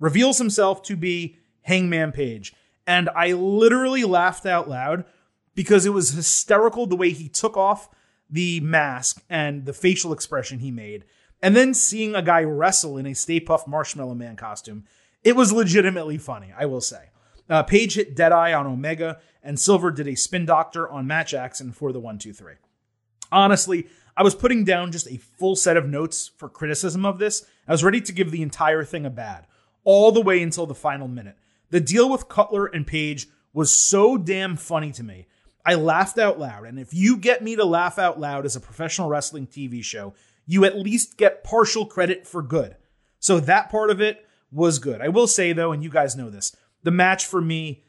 [0.00, 2.54] reveals himself to be Hangman Page.
[2.86, 5.04] And I literally laughed out loud
[5.58, 7.88] because it was hysterical the way he took off
[8.30, 11.04] the mask and the facial expression he made
[11.42, 14.84] and then seeing a guy wrestle in a Stay Puft Marshmallow Man costume,
[15.24, 17.10] it was legitimately funny, I will say.
[17.50, 21.72] Uh, Page hit Deadeye on Omega, and Silver did a spin doctor on Matt Jackson
[21.72, 22.54] for the 1 2 3.
[23.32, 27.44] Honestly, I was putting down just a full set of notes for criticism of this.
[27.66, 29.48] I was ready to give the entire thing a bad,
[29.82, 31.36] all the way until the final minute.
[31.70, 35.26] The deal with Cutler and Page was so damn funny to me.
[35.68, 36.64] I laughed out loud.
[36.64, 40.14] And if you get me to laugh out loud as a professional wrestling TV show,
[40.46, 42.74] you at least get partial credit for good.
[43.18, 45.02] So that part of it was good.
[45.02, 47.84] I will say though, and you guys know this, the match for me,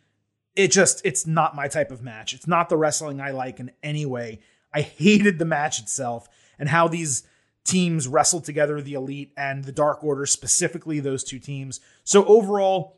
[0.57, 2.33] it just, it's not my type of match.
[2.33, 4.41] It's not the wrestling I like in any way.
[4.73, 6.27] I hated the match itself
[6.59, 7.23] and how these
[7.63, 11.79] teams wrestled together, the Elite and the Dark Order, specifically those two teams.
[12.03, 12.97] So overall,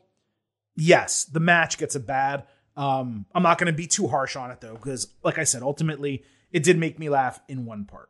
[0.74, 2.48] yes, the match gets a bad.
[2.76, 5.62] Um, I'm not going to be too harsh on it though, because like I said,
[5.62, 8.08] ultimately, it did make me laugh in one part.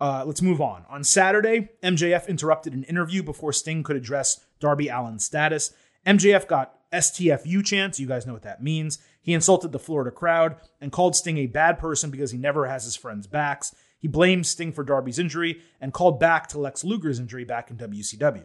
[0.00, 0.84] Uh, let's move on.
[0.88, 5.72] On Saturday, MJF interrupted an interview before Sting could address Darby Allin's status.
[6.06, 8.00] MJF got STFU chants.
[8.00, 8.98] You guys know what that means.
[9.22, 12.84] He insulted the Florida crowd and called Sting a bad person because he never has
[12.84, 13.74] his friends' backs.
[13.98, 17.78] He blamed Sting for Darby's injury and called back to Lex Luger's injury back in
[17.78, 18.44] WCW.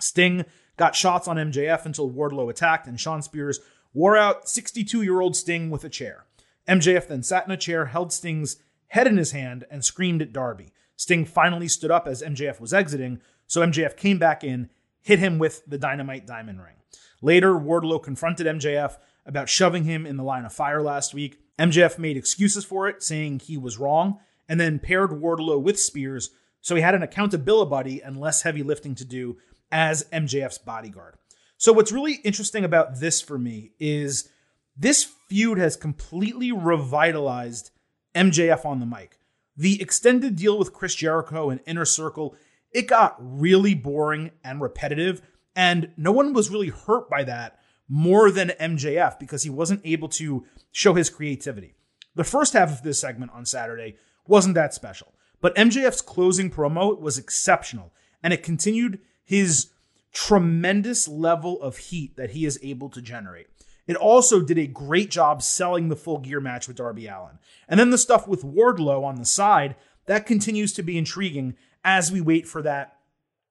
[0.00, 0.44] Sting
[0.76, 3.60] got shots on MJF until Wardlow attacked, and Shawn Spears
[3.92, 6.26] wore out 62 year old Sting with a chair.
[6.68, 8.56] MJF then sat in a chair, held Sting's
[8.88, 10.72] head in his hand, and screamed at Darby.
[10.96, 14.68] Sting finally stood up as MJF was exiting, so MJF came back in,
[15.00, 16.76] hit him with the dynamite diamond ring.
[17.22, 21.40] Later, Wardlow confronted MJF about shoving him in the line of fire last week.
[21.58, 26.30] MJF made excuses for it, saying he was wrong, and then paired Wardlow with Spears,
[26.60, 29.38] so he had an accountability buddy and less heavy lifting to do
[29.70, 31.16] as MJF's bodyguard.
[31.60, 34.30] So, what's really interesting about this for me is
[34.74, 37.70] this feud has completely revitalized
[38.14, 39.18] MJF on the mic.
[39.58, 42.34] The extended deal with Chris Jericho and Inner Circle,
[42.72, 45.20] it got really boring and repetitive,
[45.54, 50.08] and no one was really hurt by that more than MJF because he wasn't able
[50.08, 51.74] to show his creativity.
[52.14, 56.98] The first half of this segment on Saturday wasn't that special, but MJF's closing promo
[56.98, 57.92] was exceptional,
[58.22, 59.72] and it continued his
[60.12, 63.46] tremendous level of heat that he is able to generate.
[63.86, 67.38] It also did a great job selling the full gear match with Darby Allin.
[67.68, 72.12] And then the stuff with Wardlow on the side, that continues to be intriguing as
[72.12, 72.98] we wait for that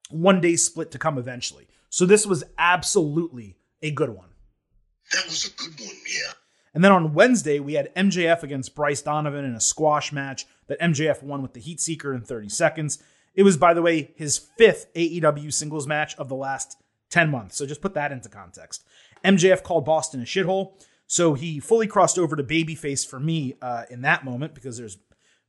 [0.09, 1.67] one day split to come eventually.
[1.89, 4.29] So this was absolutely a good one.
[5.11, 6.33] That was a good one, yeah.
[6.73, 10.79] And then on Wednesday, we had MJF against Bryce Donovan in a squash match that
[10.79, 12.99] MJF won with the Heat Seeker in 30 seconds.
[13.35, 16.77] It was, by the way, his fifth AEW singles match of the last
[17.09, 17.57] 10 months.
[17.57, 18.85] So just put that into context.
[19.23, 20.73] MJF called Boston a shithole.
[21.07, 24.97] So he fully crossed over to babyface for me uh, in that moment because there's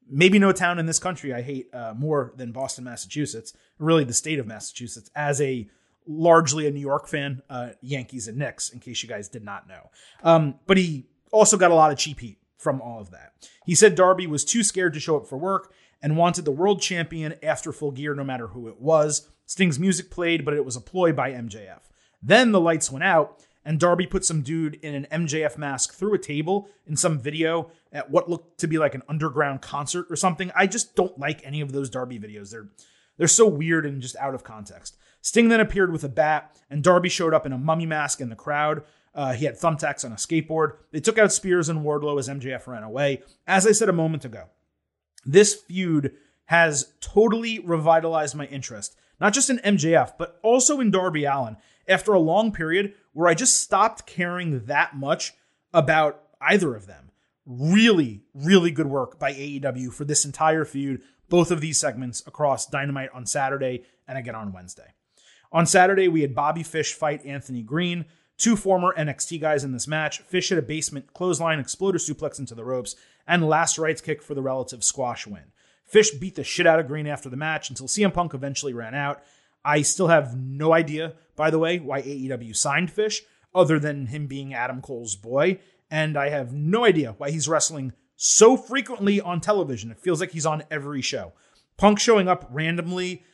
[0.08, 4.14] maybe no town in this country I hate uh, more than Boston, Massachusetts, really the
[4.14, 5.68] state of Massachusetts, as a
[6.06, 9.68] largely a New York fan, uh, Yankees and Knicks, in case you guys did not
[9.68, 9.90] know.
[10.24, 13.32] Um, but he also got a lot of cheap heat from all of that.
[13.64, 16.80] He said Darby was too scared to show up for work and wanted the world
[16.80, 19.28] champion after full gear, no matter who it was.
[19.46, 21.80] Sting's music played, but it was a ploy by MJF.
[22.22, 26.14] Then the lights went out, and Darby put some dude in an MJF mask through
[26.14, 30.16] a table in some video at what looked to be like an underground concert or
[30.16, 30.50] something.
[30.54, 32.50] I just don't like any of those Darby videos.
[32.50, 32.68] They're
[33.18, 34.96] they're so weird and just out of context.
[35.20, 38.30] Sting then appeared with a bat, and Darby showed up in a mummy mask in
[38.30, 38.82] the crowd.
[39.14, 40.76] Uh, he had thumbtacks on a skateboard.
[40.90, 43.22] They took out Spears and Wardlow as MJF ran away.
[43.46, 44.44] As I said a moment ago,
[45.24, 46.12] this feud
[46.46, 51.56] has totally revitalized my interest, not just in MJF, but also in Darby Allin
[51.86, 55.34] after a long period where I just stopped caring that much
[55.72, 57.10] about either of them.
[57.46, 62.66] Really, really good work by AEW for this entire feud, both of these segments across
[62.66, 64.94] Dynamite on Saturday and again on Wednesday.
[65.52, 68.04] On Saturday, we had Bobby Fish fight Anthony Green,
[68.40, 70.20] two former NXT guys in this match.
[70.20, 74.34] Fish hit a basement clothesline, exploder suplex into the ropes, and last rites kick for
[74.34, 75.52] the relative squash win.
[75.84, 78.94] Fish beat the shit out of Green after the match until CM Punk eventually ran
[78.94, 79.22] out.
[79.64, 83.22] I still have no idea, by the way, why AEW signed Fish,
[83.54, 85.58] other than him being Adam Cole's boy.
[85.90, 89.90] And I have no idea why he's wrestling so frequently on television.
[89.90, 91.32] It feels like he's on every show.
[91.76, 93.24] Punk showing up randomly,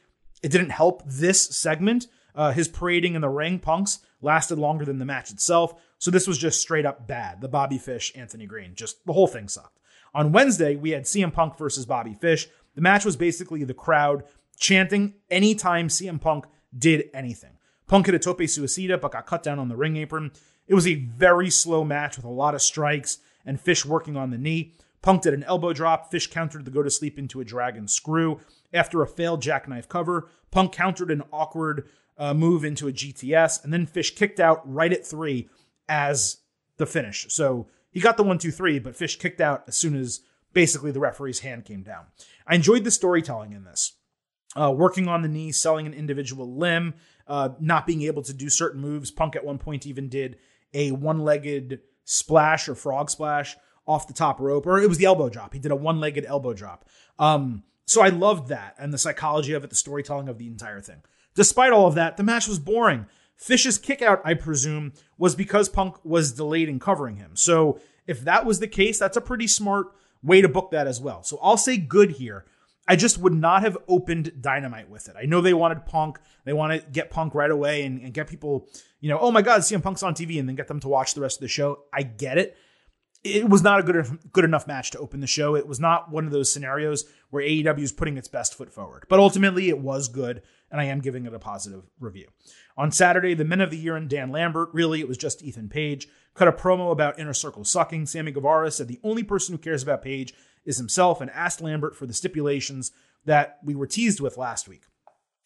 [0.42, 2.06] it didn't help this segment.
[2.36, 5.74] Uh, his parading in the ring, Punk's, lasted longer than the match itself.
[5.98, 7.40] So this was just straight up bad.
[7.40, 9.80] The Bobby Fish, Anthony Green, just the whole thing sucked.
[10.14, 12.48] On Wednesday, we had CM Punk versus Bobby Fish.
[12.74, 14.24] The match was basically the crowd
[14.58, 16.46] chanting anytime CM Punk
[16.76, 17.58] did anything.
[17.86, 20.32] Punk hit a tope suicida, but got cut down on the ring apron.
[20.66, 24.30] It was a very slow match with a lot of strikes and Fish working on
[24.30, 24.72] the knee.
[25.02, 26.10] Punk did an elbow drop.
[26.10, 28.40] Fish countered the go to sleep into a dragon screw.
[28.74, 33.72] After a failed jackknife cover, Punk countered an awkward uh, move into a GTS, and
[33.72, 35.48] then Fish kicked out right at three
[35.88, 36.38] as
[36.76, 37.26] the finish.
[37.30, 40.20] So he got the one, two, three, but Fish kicked out as soon as
[40.52, 42.06] basically the referee's hand came down.
[42.46, 43.92] I enjoyed the storytelling in this
[44.56, 46.94] uh, working on the knee, selling an individual limb,
[47.26, 49.10] uh, not being able to do certain moves.
[49.10, 50.38] Punk at one point even did
[50.72, 55.04] a one legged splash or frog splash off the top rope, or it was the
[55.04, 55.52] elbow drop.
[55.52, 56.88] He did a one legged elbow drop.
[57.18, 60.80] Um, so I loved that and the psychology of it, the storytelling of the entire
[60.80, 61.02] thing.
[61.36, 63.06] Despite all of that, the match was boring.
[63.36, 67.36] Fish's kickout, I presume, was because Punk was delayed in covering him.
[67.36, 69.88] So if that was the case, that's a pretty smart
[70.22, 71.22] way to book that as well.
[71.22, 72.46] So I'll say good here.
[72.88, 75.16] I just would not have opened Dynamite with it.
[75.20, 76.18] I know they wanted Punk.
[76.44, 78.68] They want to get Punk right away and, and get people,
[79.00, 81.14] you know, oh my God, CM Punk's on TV and then get them to watch
[81.14, 81.80] the rest of the show.
[81.92, 82.56] I get it.
[83.34, 85.54] It was not a good good enough match to open the show.
[85.54, 89.04] It was not one of those scenarios where AEW is putting its best foot forward.
[89.08, 92.28] But ultimately, it was good, and I am giving it a positive review.
[92.76, 95.68] On Saturday, the Men of the Year and Dan Lambert, really, it was just Ethan
[95.68, 98.06] Page, cut a promo about Inner Circle sucking.
[98.06, 100.34] Sammy Guevara said the only person who cares about Page
[100.64, 102.92] is himself and asked Lambert for the stipulations
[103.24, 104.84] that we were teased with last week.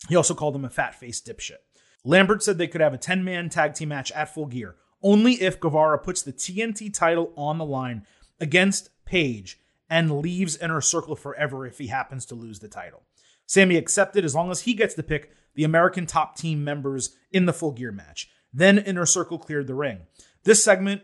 [0.08, 1.58] He also called him a fat faced dipshit.
[2.04, 5.34] Lambert said they could have a 10 man tag team match at full gear, only
[5.34, 8.06] if Guevara puts the TNT title on the line
[8.40, 9.58] against Page
[9.88, 13.02] and leaves Inner Circle forever if he happens to lose the title.
[13.46, 17.46] Sammy accepted as long as he gets to pick the American top team members in
[17.46, 18.30] the full gear match.
[18.52, 20.02] Then Inner Circle cleared the ring.
[20.44, 21.02] This segment,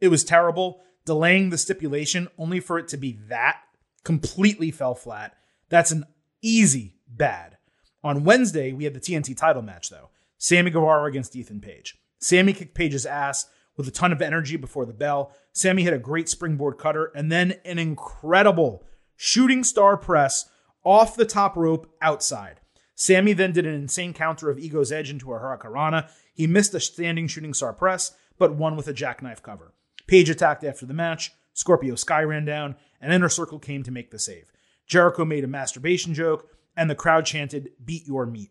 [0.00, 3.56] it was terrible, delaying the stipulation only for it to be that
[4.04, 5.36] completely fell flat.
[5.68, 6.04] That's an
[6.40, 7.56] easy bad.
[8.02, 11.99] On Wednesday, we had the TNT title match, though Sammy Guevara against Ethan Page.
[12.20, 15.32] Sammy kicked Page's ass with a ton of energy before the bell.
[15.52, 18.84] Sammy hit a great springboard cutter and then an incredible
[19.16, 20.48] shooting star press
[20.84, 22.60] off the top rope outside.
[22.94, 26.10] Sammy then did an insane counter of Ego's Edge into a Hurricanrana.
[26.34, 29.72] He missed a standing shooting star press, but won with a jackknife cover.
[30.06, 31.32] Page attacked after the match.
[31.54, 34.52] Scorpio Sky ran down, and Inner Circle came to make the save.
[34.86, 38.50] Jericho made a masturbation joke, and the crowd chanted, Beat your meat.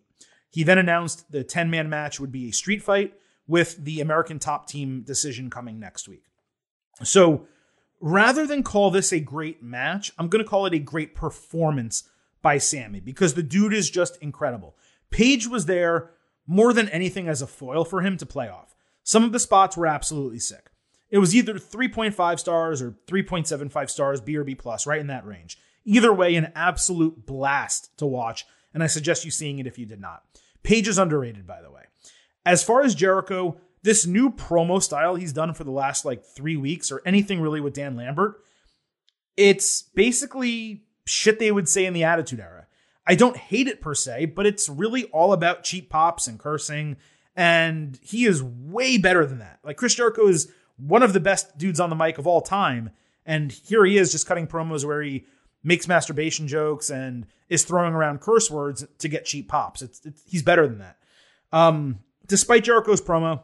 [0.49, 3.13] He then announced the 10 man match would be a street fight
[3.49, 6.23] with the American top team decision coming next week.
[7.03, 7.47] So
[7.99, 12.03] rather than call this a great match, I'm going to call it a great performance
[12.43, 14.77] by Sammy because the dude is just incredible.
[15.09, 16.11] Page was there
[16.45, 18.75] more than anything as a foil for him to play off.
[19.03, 20.69] Some of the spots were absolutely sick.
[21.09, 25.25] It was either 3.5 stars or 3.75 stars, B or B plus, right in that
[25.25, 25.57] range.
[25.85, 29.87] Either way, an absolute blast to watch, and I suggest you seeing it if you
[29.87, 30.23] did not.
[30.61, 31.85] Page is underrated, by the way.
[32.49, 36.57] As far as Jericho, this new promo style he's done for the last like three
[36.57, 38.41] weeks or anything really with Dan Lambert,
[39.37, 42.65] it's basically shit they would say in the Attitude Era.
[43.05, 46.97] I don't hate it per se, but it's really all about cheap pops and cursing.
[47.35, 49.59] And he is way better than that.
[49.63, 52.89] Like Chris Jericho is one of the best dudes on the mic of all time.
[53.27, 55.27] And here he is just cutting promos where he
[55.63, 59.83] makes masturbation jokes and is throwing around curse words to get cheap pops.
[59.83, 60.97] It's, it's he's better than that.
[61.51, 63.41] Um, despite Jericho's promo,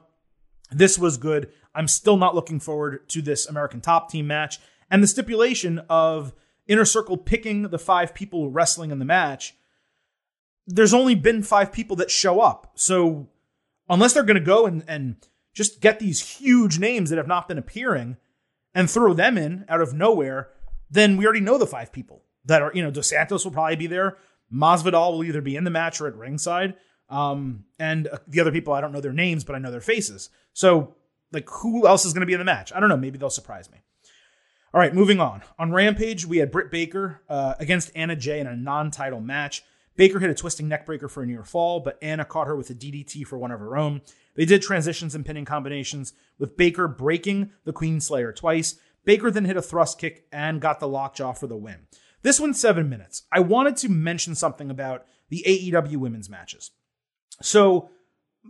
[0.72, 1.52] this was good.
[1.74, 6.34] I'm still not looking forward to this American Top Team match and the stipulation of
[6.68, 9.56] Inner Circle picking the five people wrestling in the match.
[10.66, 13.28] There's only been five people that show up, so
[13.90, 15.18] unless they're going to go and and
[15.54, 18.18] just get these huge names that have not been appearing
[18.74, 20.50] and throw them in out of nowhere,
[20.90, 23.76] then we already know the five people that are, you know, Dos Santos will probably
[23.76, 24.18] be there.
[24.54, 26.76] Masvidal will either be in the match or at ringside.
[27.10, 29.82] Um, and uh, the other people, I don't know their names, but I know their
[29.82, 30.30] faces.
[30.54, 30.96] So,
[31.32, 32.72] like, who else is going to be in the match?
[32.74, 32.98] I don't know.
[32.98, 33.80] Maybe they'll surprise me.
[34.74, 35.42] All right, moving on.
[35.58, 39.64] On Rampage, we had Britt Baker uh, against Anna Jay in a non title match.
[39.96, 42.74] Baker hit a twisting neckbreaker for a near fall, but Anna caught her with a
[42.74, 44.02] DDT for one of her own.
[44.36, 48.76] They did transitions and pinning combinations, with Baker breaking the Queen Slayer twice.
[49.06, 51.88] Baker then hit a thrust kick and got the lockjaw for the win.
[52.22, 53.24] This one's seven minutes.
[53.32, 56.72] I wanted to mention something about the AEW women's matches.
[57.42, 57.90] So,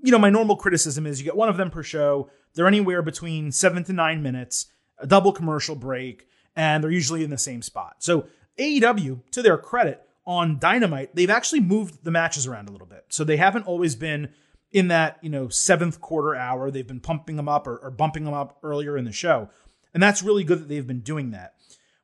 [0.03, 2.29] you know, my normal criticism is you get one of them per show.
[2.53, 4.67] They're anywhere between seven to nine minutes,
[4.99, 7.97] a double commercial break, and they're usually in the same spot.
[7.99, 12.87] So, AEW, to their credit, on Dynamite, they've actually moved the matches around a little
[12.87, 13.05] bit.
[13.09, 14.29] So they haven't always been
[14.71, 16.71] in that, you know, seventh quarter hour.
[16.71, 19.49] They've been pumping them up or, or bumping them up earlier in the show.
[19.93, 21.53] And that's really good that they've been doing that.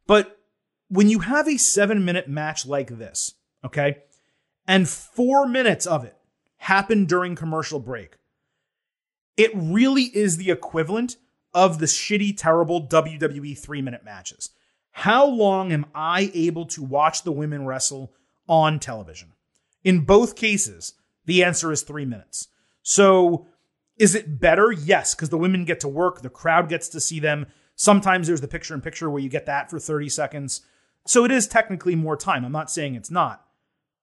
[0.07, 0.37] But
[0.87, 3.33] when you have a seven minute match like this,
[3.65, 3.97] okay,
[4.67, 6.15] and four minutes of it
[6.61, 8.17] happen during commercial break,
[9.35, 11.17] it really is the equivalent
[11.55, 14.51] of the shitty, terrible WWE three minute matches.
[14.91, 18.13] How long am I able to watch the women wrestle
[18.47, 19.33] on television?
[19.83, 20.93] In both cases,
[21.25, 22.47] the answer is three minutes.
[22.83, 23.47] So,
[23.97, 24.71] is it better?
[24.71, 27.47] Yes, because the women get to work, the crowd gets to see them.
[27.75, 30.61] Sometimes there's the picture in picture where you get that for 30 seconds.
[31.07, 32.45] So, it is technically more time.
[32.45, 33.43] I'm not saying it's not,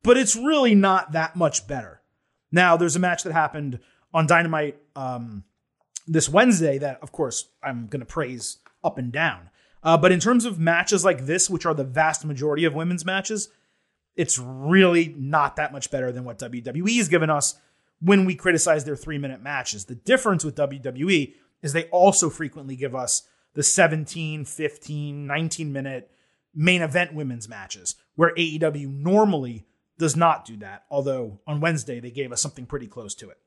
[0.02, 1.97] but it's really not that much better.
[2.50, 3.80] Now, there's a match that happened
[4.12, 5.44] on Dynamite um,
[6.06, 9.50] this Wednesday that, of course, I'm going to praise up and down.
[9.82, 13.04] Uh, but in terms of matches like this, which are the vast majority of women's
[13.04, 13.48] matches,
[14.16, 17.54] it's really not that much better than what WWE has given us
[18.00, 19.84] when we criticize their three minute matches.
[19.84, 23.22] The difference with WWE is they also frequently give us
[23.54, 26.10] the 17, 15, 19 minute
[26.54, 29.66] main event women's matches, where AEW normally
[29.98, 30.84] does not do that.
[30.90, 33.38] Although on Wednesday, they gave us something pretty close to it.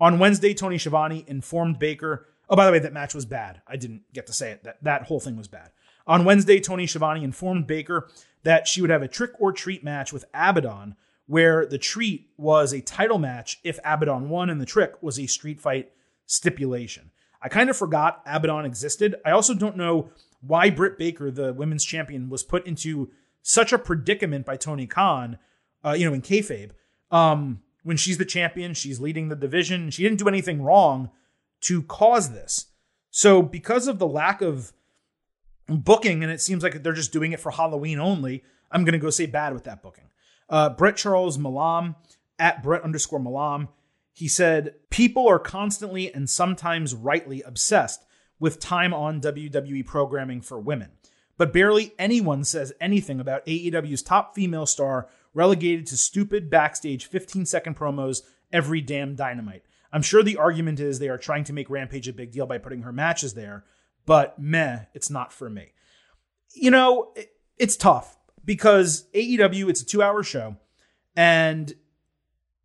[0.00, 3.62] On Wednesday, Tony Schiavone informed Baker Oh, by the way, that match was bad.
[3.66, 4.64] I didn't get to say it.
[4.64, 5.70] That that whole thing was bad.
[6.06, 8.10] On Wednesday, Tony Schiavone informed Baker
[8.42, 12.74] that she would have a trick or treat match with Abaddon, where the treat was
[12.74, 15.92] a title match if Abaddon won, and the trick was a street fight
[16.26, 17.10] stipulation.
[17.40, 19.16] I kind of forgot Abaddon existed.
[19.24, 20.10] I also don't know
[20.42, 25.38] why Britt Baker, the women's champion, was put into such a predicament by Tony Khan,
[25.84, 26.70] uh, you know, in kayfabe.
[27.10, 29.90] Um, when she's the champion, she's leading the division.
[29.90, 31.10] She didn't do anything wrong
[31.62, 32.66] to cause this.
[33.10, 34.72] So, because of the lack of
[35.68, 38.98] booking, and it seems like they're just doing it for Halloween only, I'm going to
[38.98, 40.10] go say bad with that booking.
[40.48, 41.94] Uh, Brett Charles Malam
[42.38, 43.68] at Brett underscore Malam,
[44.12, 48.04] he said, People are constantly and sometimes rightly obsessed
[48.38, 50.90] with time on WWE programming for women.
[51.36, 57.46] But barely anyone says anything about AEW's top female star relegated to stupid backstage 15
[57.46, 58.22] second promos
[58.52, 59.64] every damn dynamite.
[59.92, 62.58] I'm sure the argument is they are trying to make Rampage a big deal by
[62.58, 63.64] putting her matches there,
[64.06, 65.72] but meh, it's not for me.
[66.52, 67.14] You know,
[67.58, 70.56] it's tough because AEW, it's a two hour show,
[71.16, 71.72] and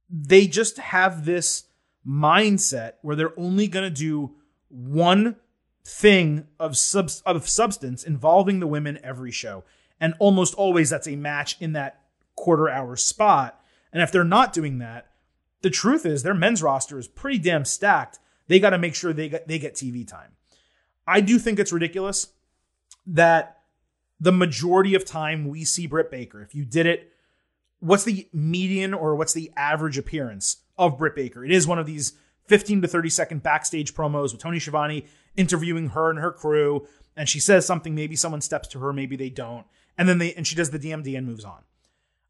[0.09, 1.65] they just have this
[2.07, 4.35] mindset where they're only going to do
[4.69, 5.35] one
[5.85, 9.63] thing of sub- of substance involving the women every show.
[10.01, 11.98] And almost always that's a match in that
[12.39, 13.61] quarter hour spot.
[13.91, 15.07] And if they're not doing that,
[15.61, 18.19] the truth is their men's roster is pretty damn stacked.
[18.47, 20.31] They got to make sure they get they get TV time.
[21.05, 22.27] I do think it's ridiculous
[23.07, 23.59] that
[24.19, 26.41] the majority of time we see Britt Baker.
[26.41, 27.11] If you did it,
[27.79, 31.43] what's the median or what's the average appearance of Britt Baker?
[31.43, 32.13] It is one of these
[32.47, 36.87] 15 to 30 second backstage promos with Tony Schiavone interviewing her and her crew.
[37.15, 39.65] And she says something, maybe someone steps to her, maybe they don't.
[39.97, 41.63] And then they and she does the DMD and moves on.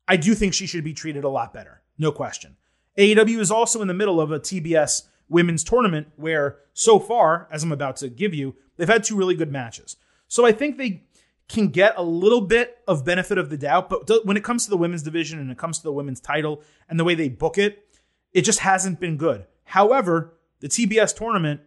[0.10, 1.82] I do think she should be treated a lot better.
[2.00, 2.58] No question.
[2.98, 7.64] AEW is also in the middle of a TBS women's tournament where so far, as
[7.64, 9.98] I'm about to give you, they've had two really good matches.
[10.28, 11.04] So I think they
[11.48, 14.70] can get a little bit of benefit of the doubt, but when it comes to
[14.72, 17.58] the women's division and it comes to the women's title and the way they book
[17.58, 17.86] it,
[18.34, 19.46] it just hasn't been good.
[19.64, 21.62] However, the TBS tournament,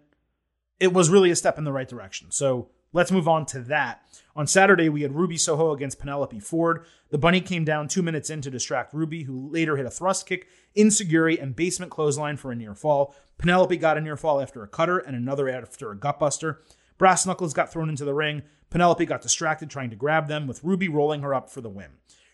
[0.80, 2.30] it was really a step in the right direction.
[2.32, 4.02] So let's move on to that.
[4.34, 6.86] On Saturday, we had Ruby Soho against Penelope Ford.
[7.10, 10.26] The bunny came down two minutes in to distract Ruby, who later hit a thrust
[10.26, 13.14] kick, insecurity, and basement clothesline for a near fall.
[13.36, 16.58] Penelope got a near fall after a cutter and another after a gutbuster.
[16.96, 18.42] Brass Knuckles got thrown into the ring.
[18.70, 21.90] Penelope got distracted trying to grab them, with Ruby rolling her up for the win.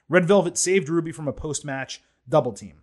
[0.09, 2.83] Red Velvet saved Ruby from a post match double team.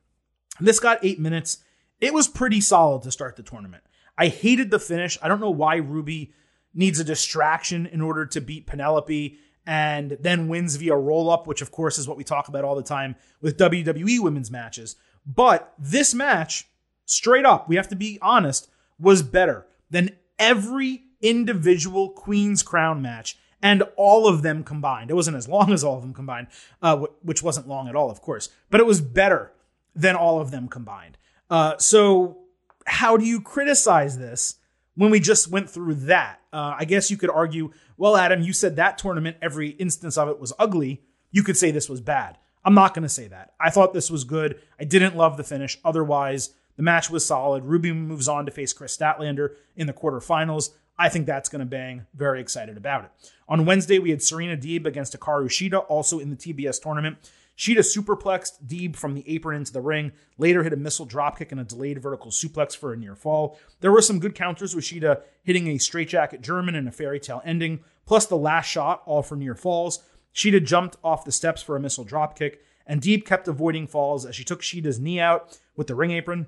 [0.59, 1.59] This got eight minutes.
[2.01, 3.83] It was pretty solid to start the tournament.
[4.17, 5.17] I hated the finish.
[5.21, 6.33] I don't know why Ruby
[6.75, 11.61] needs a distraction in order to beat Penelope and then wins via roll up, which
[11.61, 14.95] of course is what we talk about all the time with WWE women's matches.
[15.25, 16.67] But this match,
[17.05, 18.69] straight up, we have to be honest,
[18.99, 25.09] was better than every individual Queen's Crown match and all of them combined.
[25.09, 26.47] It wasn't as long as all of them combined,
[26.81, 29.51] uh, which wasn't long at all, of course, but it was better
[29.95, 31.17] than all of them combined.
[31.49, 32.37] Uh, so,
[32.85, 34.55] how do you criticize this
[34.95, 36.41] when we just went through that?
[36.55, 40.29] Uh, I guess you could argue, well, Adam, you said that tournament, every instance of
[40.29, 41.01] it was ugly.
[41.29, 42.37] You could say this was bad.
[42.63, 43.51] I'm not going to say that.
[43.59, 44.61] I thought this was good.
[44.79, 45.77] I didn't love the finish.
[45.83, 47.65] Otherwise, the match was solid.
[47.65, 50.69] Ruby moves on to face Kris Statlander in the quarterfinals.
[50.97, 52.05] I think that's going to bang.
[52.15, 53.11] Very excited about it.
[53.49, 57.17] On Wednesday, we had Serena Deeb against Hikaru Shida, also in the TBS tournament.
[57.57, 61.61] Shida superplexed Deeb from the apron into the ring, later hit a missile dropkick and
[61.61, 63.57] a delayed vertical suplex for a near fall.
[63.79, 67.41] There were some good counters with Shida hitting a straightjacket German and a fairy tale
[67.45, 70.03] ending, plus the last shot, all for near falls.
[70.33, 74.35] Shida jumped off the steps for a missile dropkick, and Deeb kept avoiding falls as
[74.35, 76.47] she took Shida's knee out with the ring apron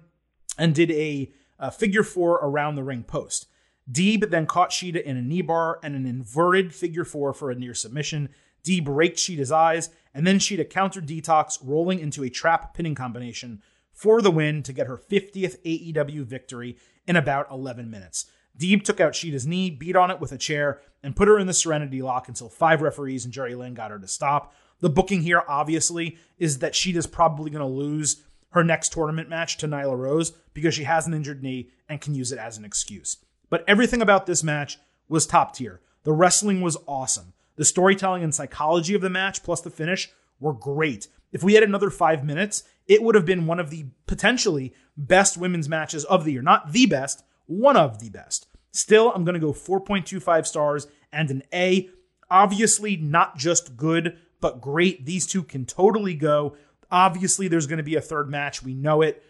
[0.57, 3.47] and did a, a figure four around the ring post.
[3.89, 7.55] Deeb then caught Shida in a knee bar and an inverted figure four for a
[7.55, 8.29] near submission.
[8.63, 13.61] Deeb raked Shida's eyes, and then Shida countered Detox, rolling into a trap pinning combination
[13.93, 16.77] for the win to get her 50th AEW victory
[17.07, 18.25] in about 11 minutes.
[18.57, 21.47] Deeb took out Shida's knee, beat on it with a chair, and put her in
[21.47, 24.53] the Serenity Lock until five referees and Jerry Lynn got her to stop.
[24.79, 29.57] The booking here, obviously, is that Shida's probably going to lose her next tournament match
[29.57, 32.65] to Nyla Rose because she has an injured knee and can use it as an
[32.65, 33.17] excuse.
[33.49, 34.77] But everything about this match
[35.07, 35.81] was top tier.
[36.03, 37.33] The wrestling was awesome.
[37.57, 41.07] The storytelling and psychology of the match, plus the finish, were great.
[41.31, 45.37] If we had another five minutes, it would have been one of the potentially best
[45.37, 46.41] women's matches of the year.
[46.41, 48.47] Not the best, one of the best.
[48.71, 51.89] Still, I'm going to go 4.25 stars and an A.
[52.29, 55.05] Obviously, not just good, but great.
[55.05, 56.55] These two can totally go.
[56.91, 58.63] Obviously, there's going to be a third match.
[58.63, 59.23] We know it.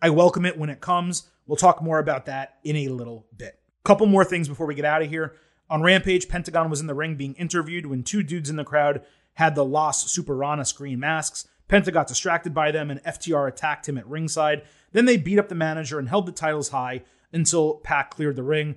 [0.00, 1.28] I welcome it when it comes.
[1.46, 3.58] We'll talk more about that in a little bit.
[3.84, 5.34] Couple more things before we get out of here.
[5.72, 9.00] On Rampage, Pentagon was in the ring being interviewed when two dudes in the crowd
[9.32, 11.48] had the Los Superana green masks.
[11.66, 14.64] Penta got distracted by them and FTR attacked him at ringside.
[14.92, 18.42] Then they beat up the manager and held the titles high until Pac cleared the
[18.42, 18.76] ring.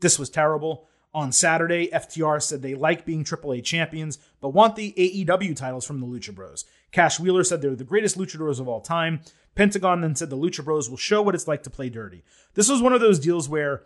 [0.00, 0.88] This was terrible.
[1.12, 6.00] On Saturday, FTR said they like being AAA champions, but want the AEW titles from
[6.00, 6.64] the Lucha Bros.
[6.92, 9.20] Cash Wheeler said they're the greatest luchadors of all time.
[9.54, 12.24] Pentagon then said the Lucha Bros will show what it's like to play dirty.
[12.54, 13.82] This was one of those deals where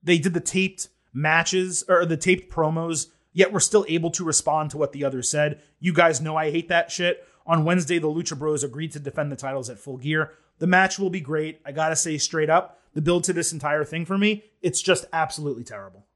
[0.00, 4.70] they did the taped matches or the taped promos, yet we're still able to respond
[4.70, 5.60] to what the other said.
[5.80, 7.26] You guys know I hate that shit.
[7.46, 10.32] On Wednesday, the Lucha Bros agreed to defend the titles at full gear.
[10.58, 11.60] The match will be great.
[11.66, 15.06] I gotta say straight up, the build to this entire thing for me, it's just
[15.12, 16.06] absolutely terrible.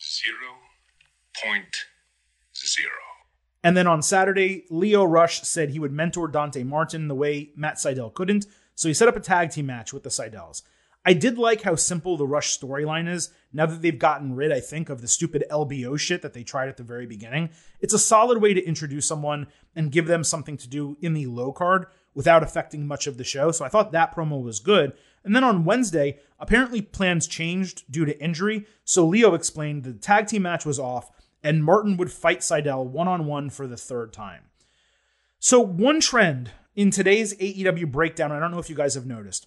[0.00, 0.56] Zero
[1.42, 1.86] point
[2.54, 2.90] zero.
[3.62, 7.76] And then on Saturday, Lio Rush said he would mentor Dante Martin the way Matt
[7.76, 10.62] Sydal couldn't, so he set up a tag team match with the Sydals.
[11.08, 14.58] I did like how simple the Rush storyline is now that they've gotten rid, I
[14.58, 17.50] think, of the stupid LBO shit that they tried at the very beginning.
[17.80, 19.46] It's a solid way to introduce someone
[19.76, 23.24] and give them something to do in the low card without affecting much of the
[23.24, 23.52] show.
[23.52, 24.94] So I thought that promo was good.
[25.22, 28.66] And then on Wednesday, apparently plans changed due to injury.
[28.84, 33.06] So Lio explained the tag team match was off and Martin would fight Sydal one
[33.06, 34.42] on one for the third time.
[35.38, 39.46] So, one trend in today's AEW breakdown, I don't know if you guys have noticed,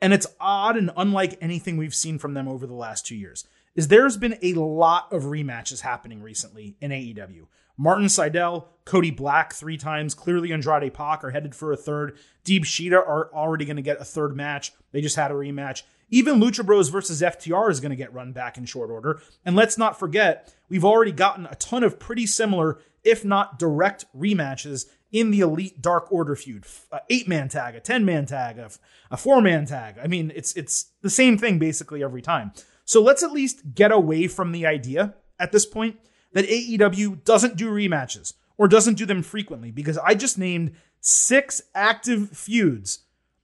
[0.00, 3.46] and it's odd and unlike anything we've seen from them over the last two years,
[3.74, 7.46] is there's been a lot of rematches happening recently in AEW.
[7.76, 12.18] Martin Sydal, Cody Black three times, clearly Andrade Pac are headed for a third.
[12.44, 14.72] Deeb Shida are already going to get a third match.
[14.92, 15.82] They just had a rematch.
[16.10, 19.22] Even Lucha Bros versus FTR is going to get run back in short order.
[19.46, 24.04] And let's not forget, we've already gotten a ton of pretty similar, if not direct
[24.14, 26.64] rematches in the Elite Dark Order feud.
[26.92, 28.70] A eight man tag, a 10 man tag, a,
[29.10, 29.96] a four man tag.
[30.02, 32.52] I mean, it's, it's the same thing basically every time.
[32.84, 35.98] So let's at least get away from the idea at this point
[36.32, 41.62] that AEW doesn't do rematches or doesn't do them frequently because I just named six
[41.74, 43.00] active feuds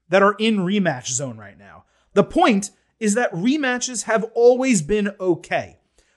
[0.08, 1.84] that are in rematch zone right now.
[2.12, 5.75] The point is that rematches have always been okay.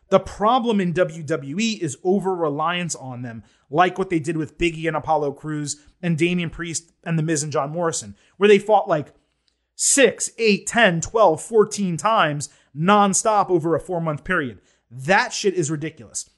[0.09, 4.87] The problem in WWE is over reliance on them, like what they did with Biggie
[4.87, 8.87] and Apollo Crews and Damian Priest and The Miz and John Morrison, where they fought
[8.87, 9.13] like
[9.75, 14.59] 6, 8, 10, 12, 14 times nonstop over a four month period.
[14.89, 16.29] That shit is ridiculous.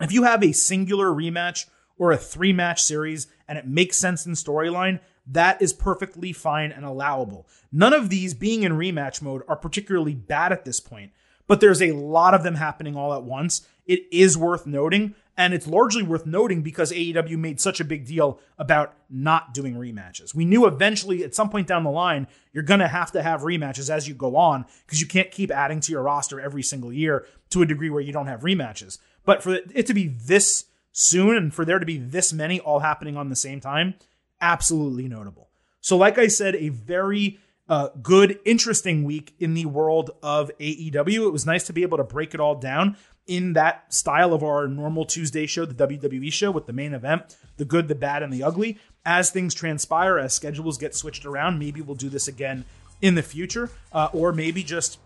[0.00, 1.66] If you have a singular rematch
[1.98, 6.72] or a three match series and it makes sense in storyline, that is perfectly fine
[6.72, 7.48] and allowable.
[7.72, 11.12] None of these being in rematch mode are particularly bad at this point,
[11.48, 13.66] but there's a lot of them happening all at once.
[13.86, 18.06] It is worth noting, and it's largely worth noting because AEW made such a big
[18.06, 20.34] deal about not doing rematches.
[20.34, 23.40] We knew eventually at some point down the line, you're going to have to have
[23.40, 26.92] rematches as you go on because you can't keep adding to your roster every single
[26.92, 28.98] year to a degree where you don't have rematches.
[29.24, 32.80] But for it to be this soon and for there to be this many all
[32.80, 33.94] happening on the same time,
[34.40, 35.48] absolutely notable.
[35.80, 37.38] So, like I said, a very
[37.68, 41.26] uh, good, interesting week in the world of AEW.
[41.26, 42.96] It was nice to be able to break it all down
[43.26, 47.36] in that style of our normal Tuesday show, the WWE show, with the main event,
[47.58, 48.78] the good, the bad, and the ugly.
[49.04, 52.64] As things transpire, as schedules get switched around, maybe we'll do this again
[53.02, 54.98] in the future, uh, or maybe just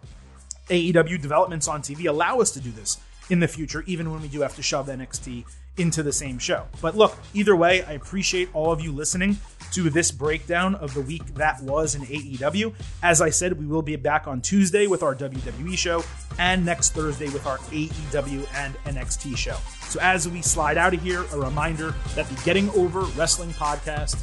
[0.68, 2.98] AEW developments on TV allow us to do this
[3.28, 5.44] in the future, even when we do have to shove NXT
[5.76, 6.66] into the same show.
[6.80, 9.38] But look, either way, I appreciate all of you listening
[9.72, 12.74] to this breakdown of the week that was in AEW.
[13.02, 16.04] As I said, we will be back on Tuesday with our WWE show
[16.38, 19.56] and next Thursday with our AEW and NXT show.
[19.88, 24.22] So as we slide out of here, a reminder that the Getting Over Wrestling podcast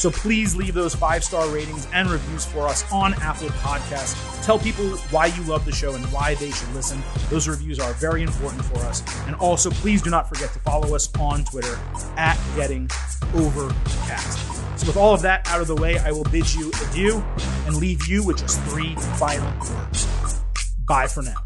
[0.00, 4.42] So please leave those five star ratings and reviews for us on Apple Podcasts.
[4.46, 7.02] Tell people why you love the show and why they should listen.
[7.28, 9.02] Those reviews are very important for us.
[9.26, 11.78] And also, please do not forget to follow us on Twitter
[12.16, 12.88] at Getting
[13.34, 14.78] Overcast.
[14.80, 17.22] So, with all of that out of the way, I will bid you adieu
[17.66, 20.06] and leave you with just three final words.
[20.86, 21.44] Bye for now.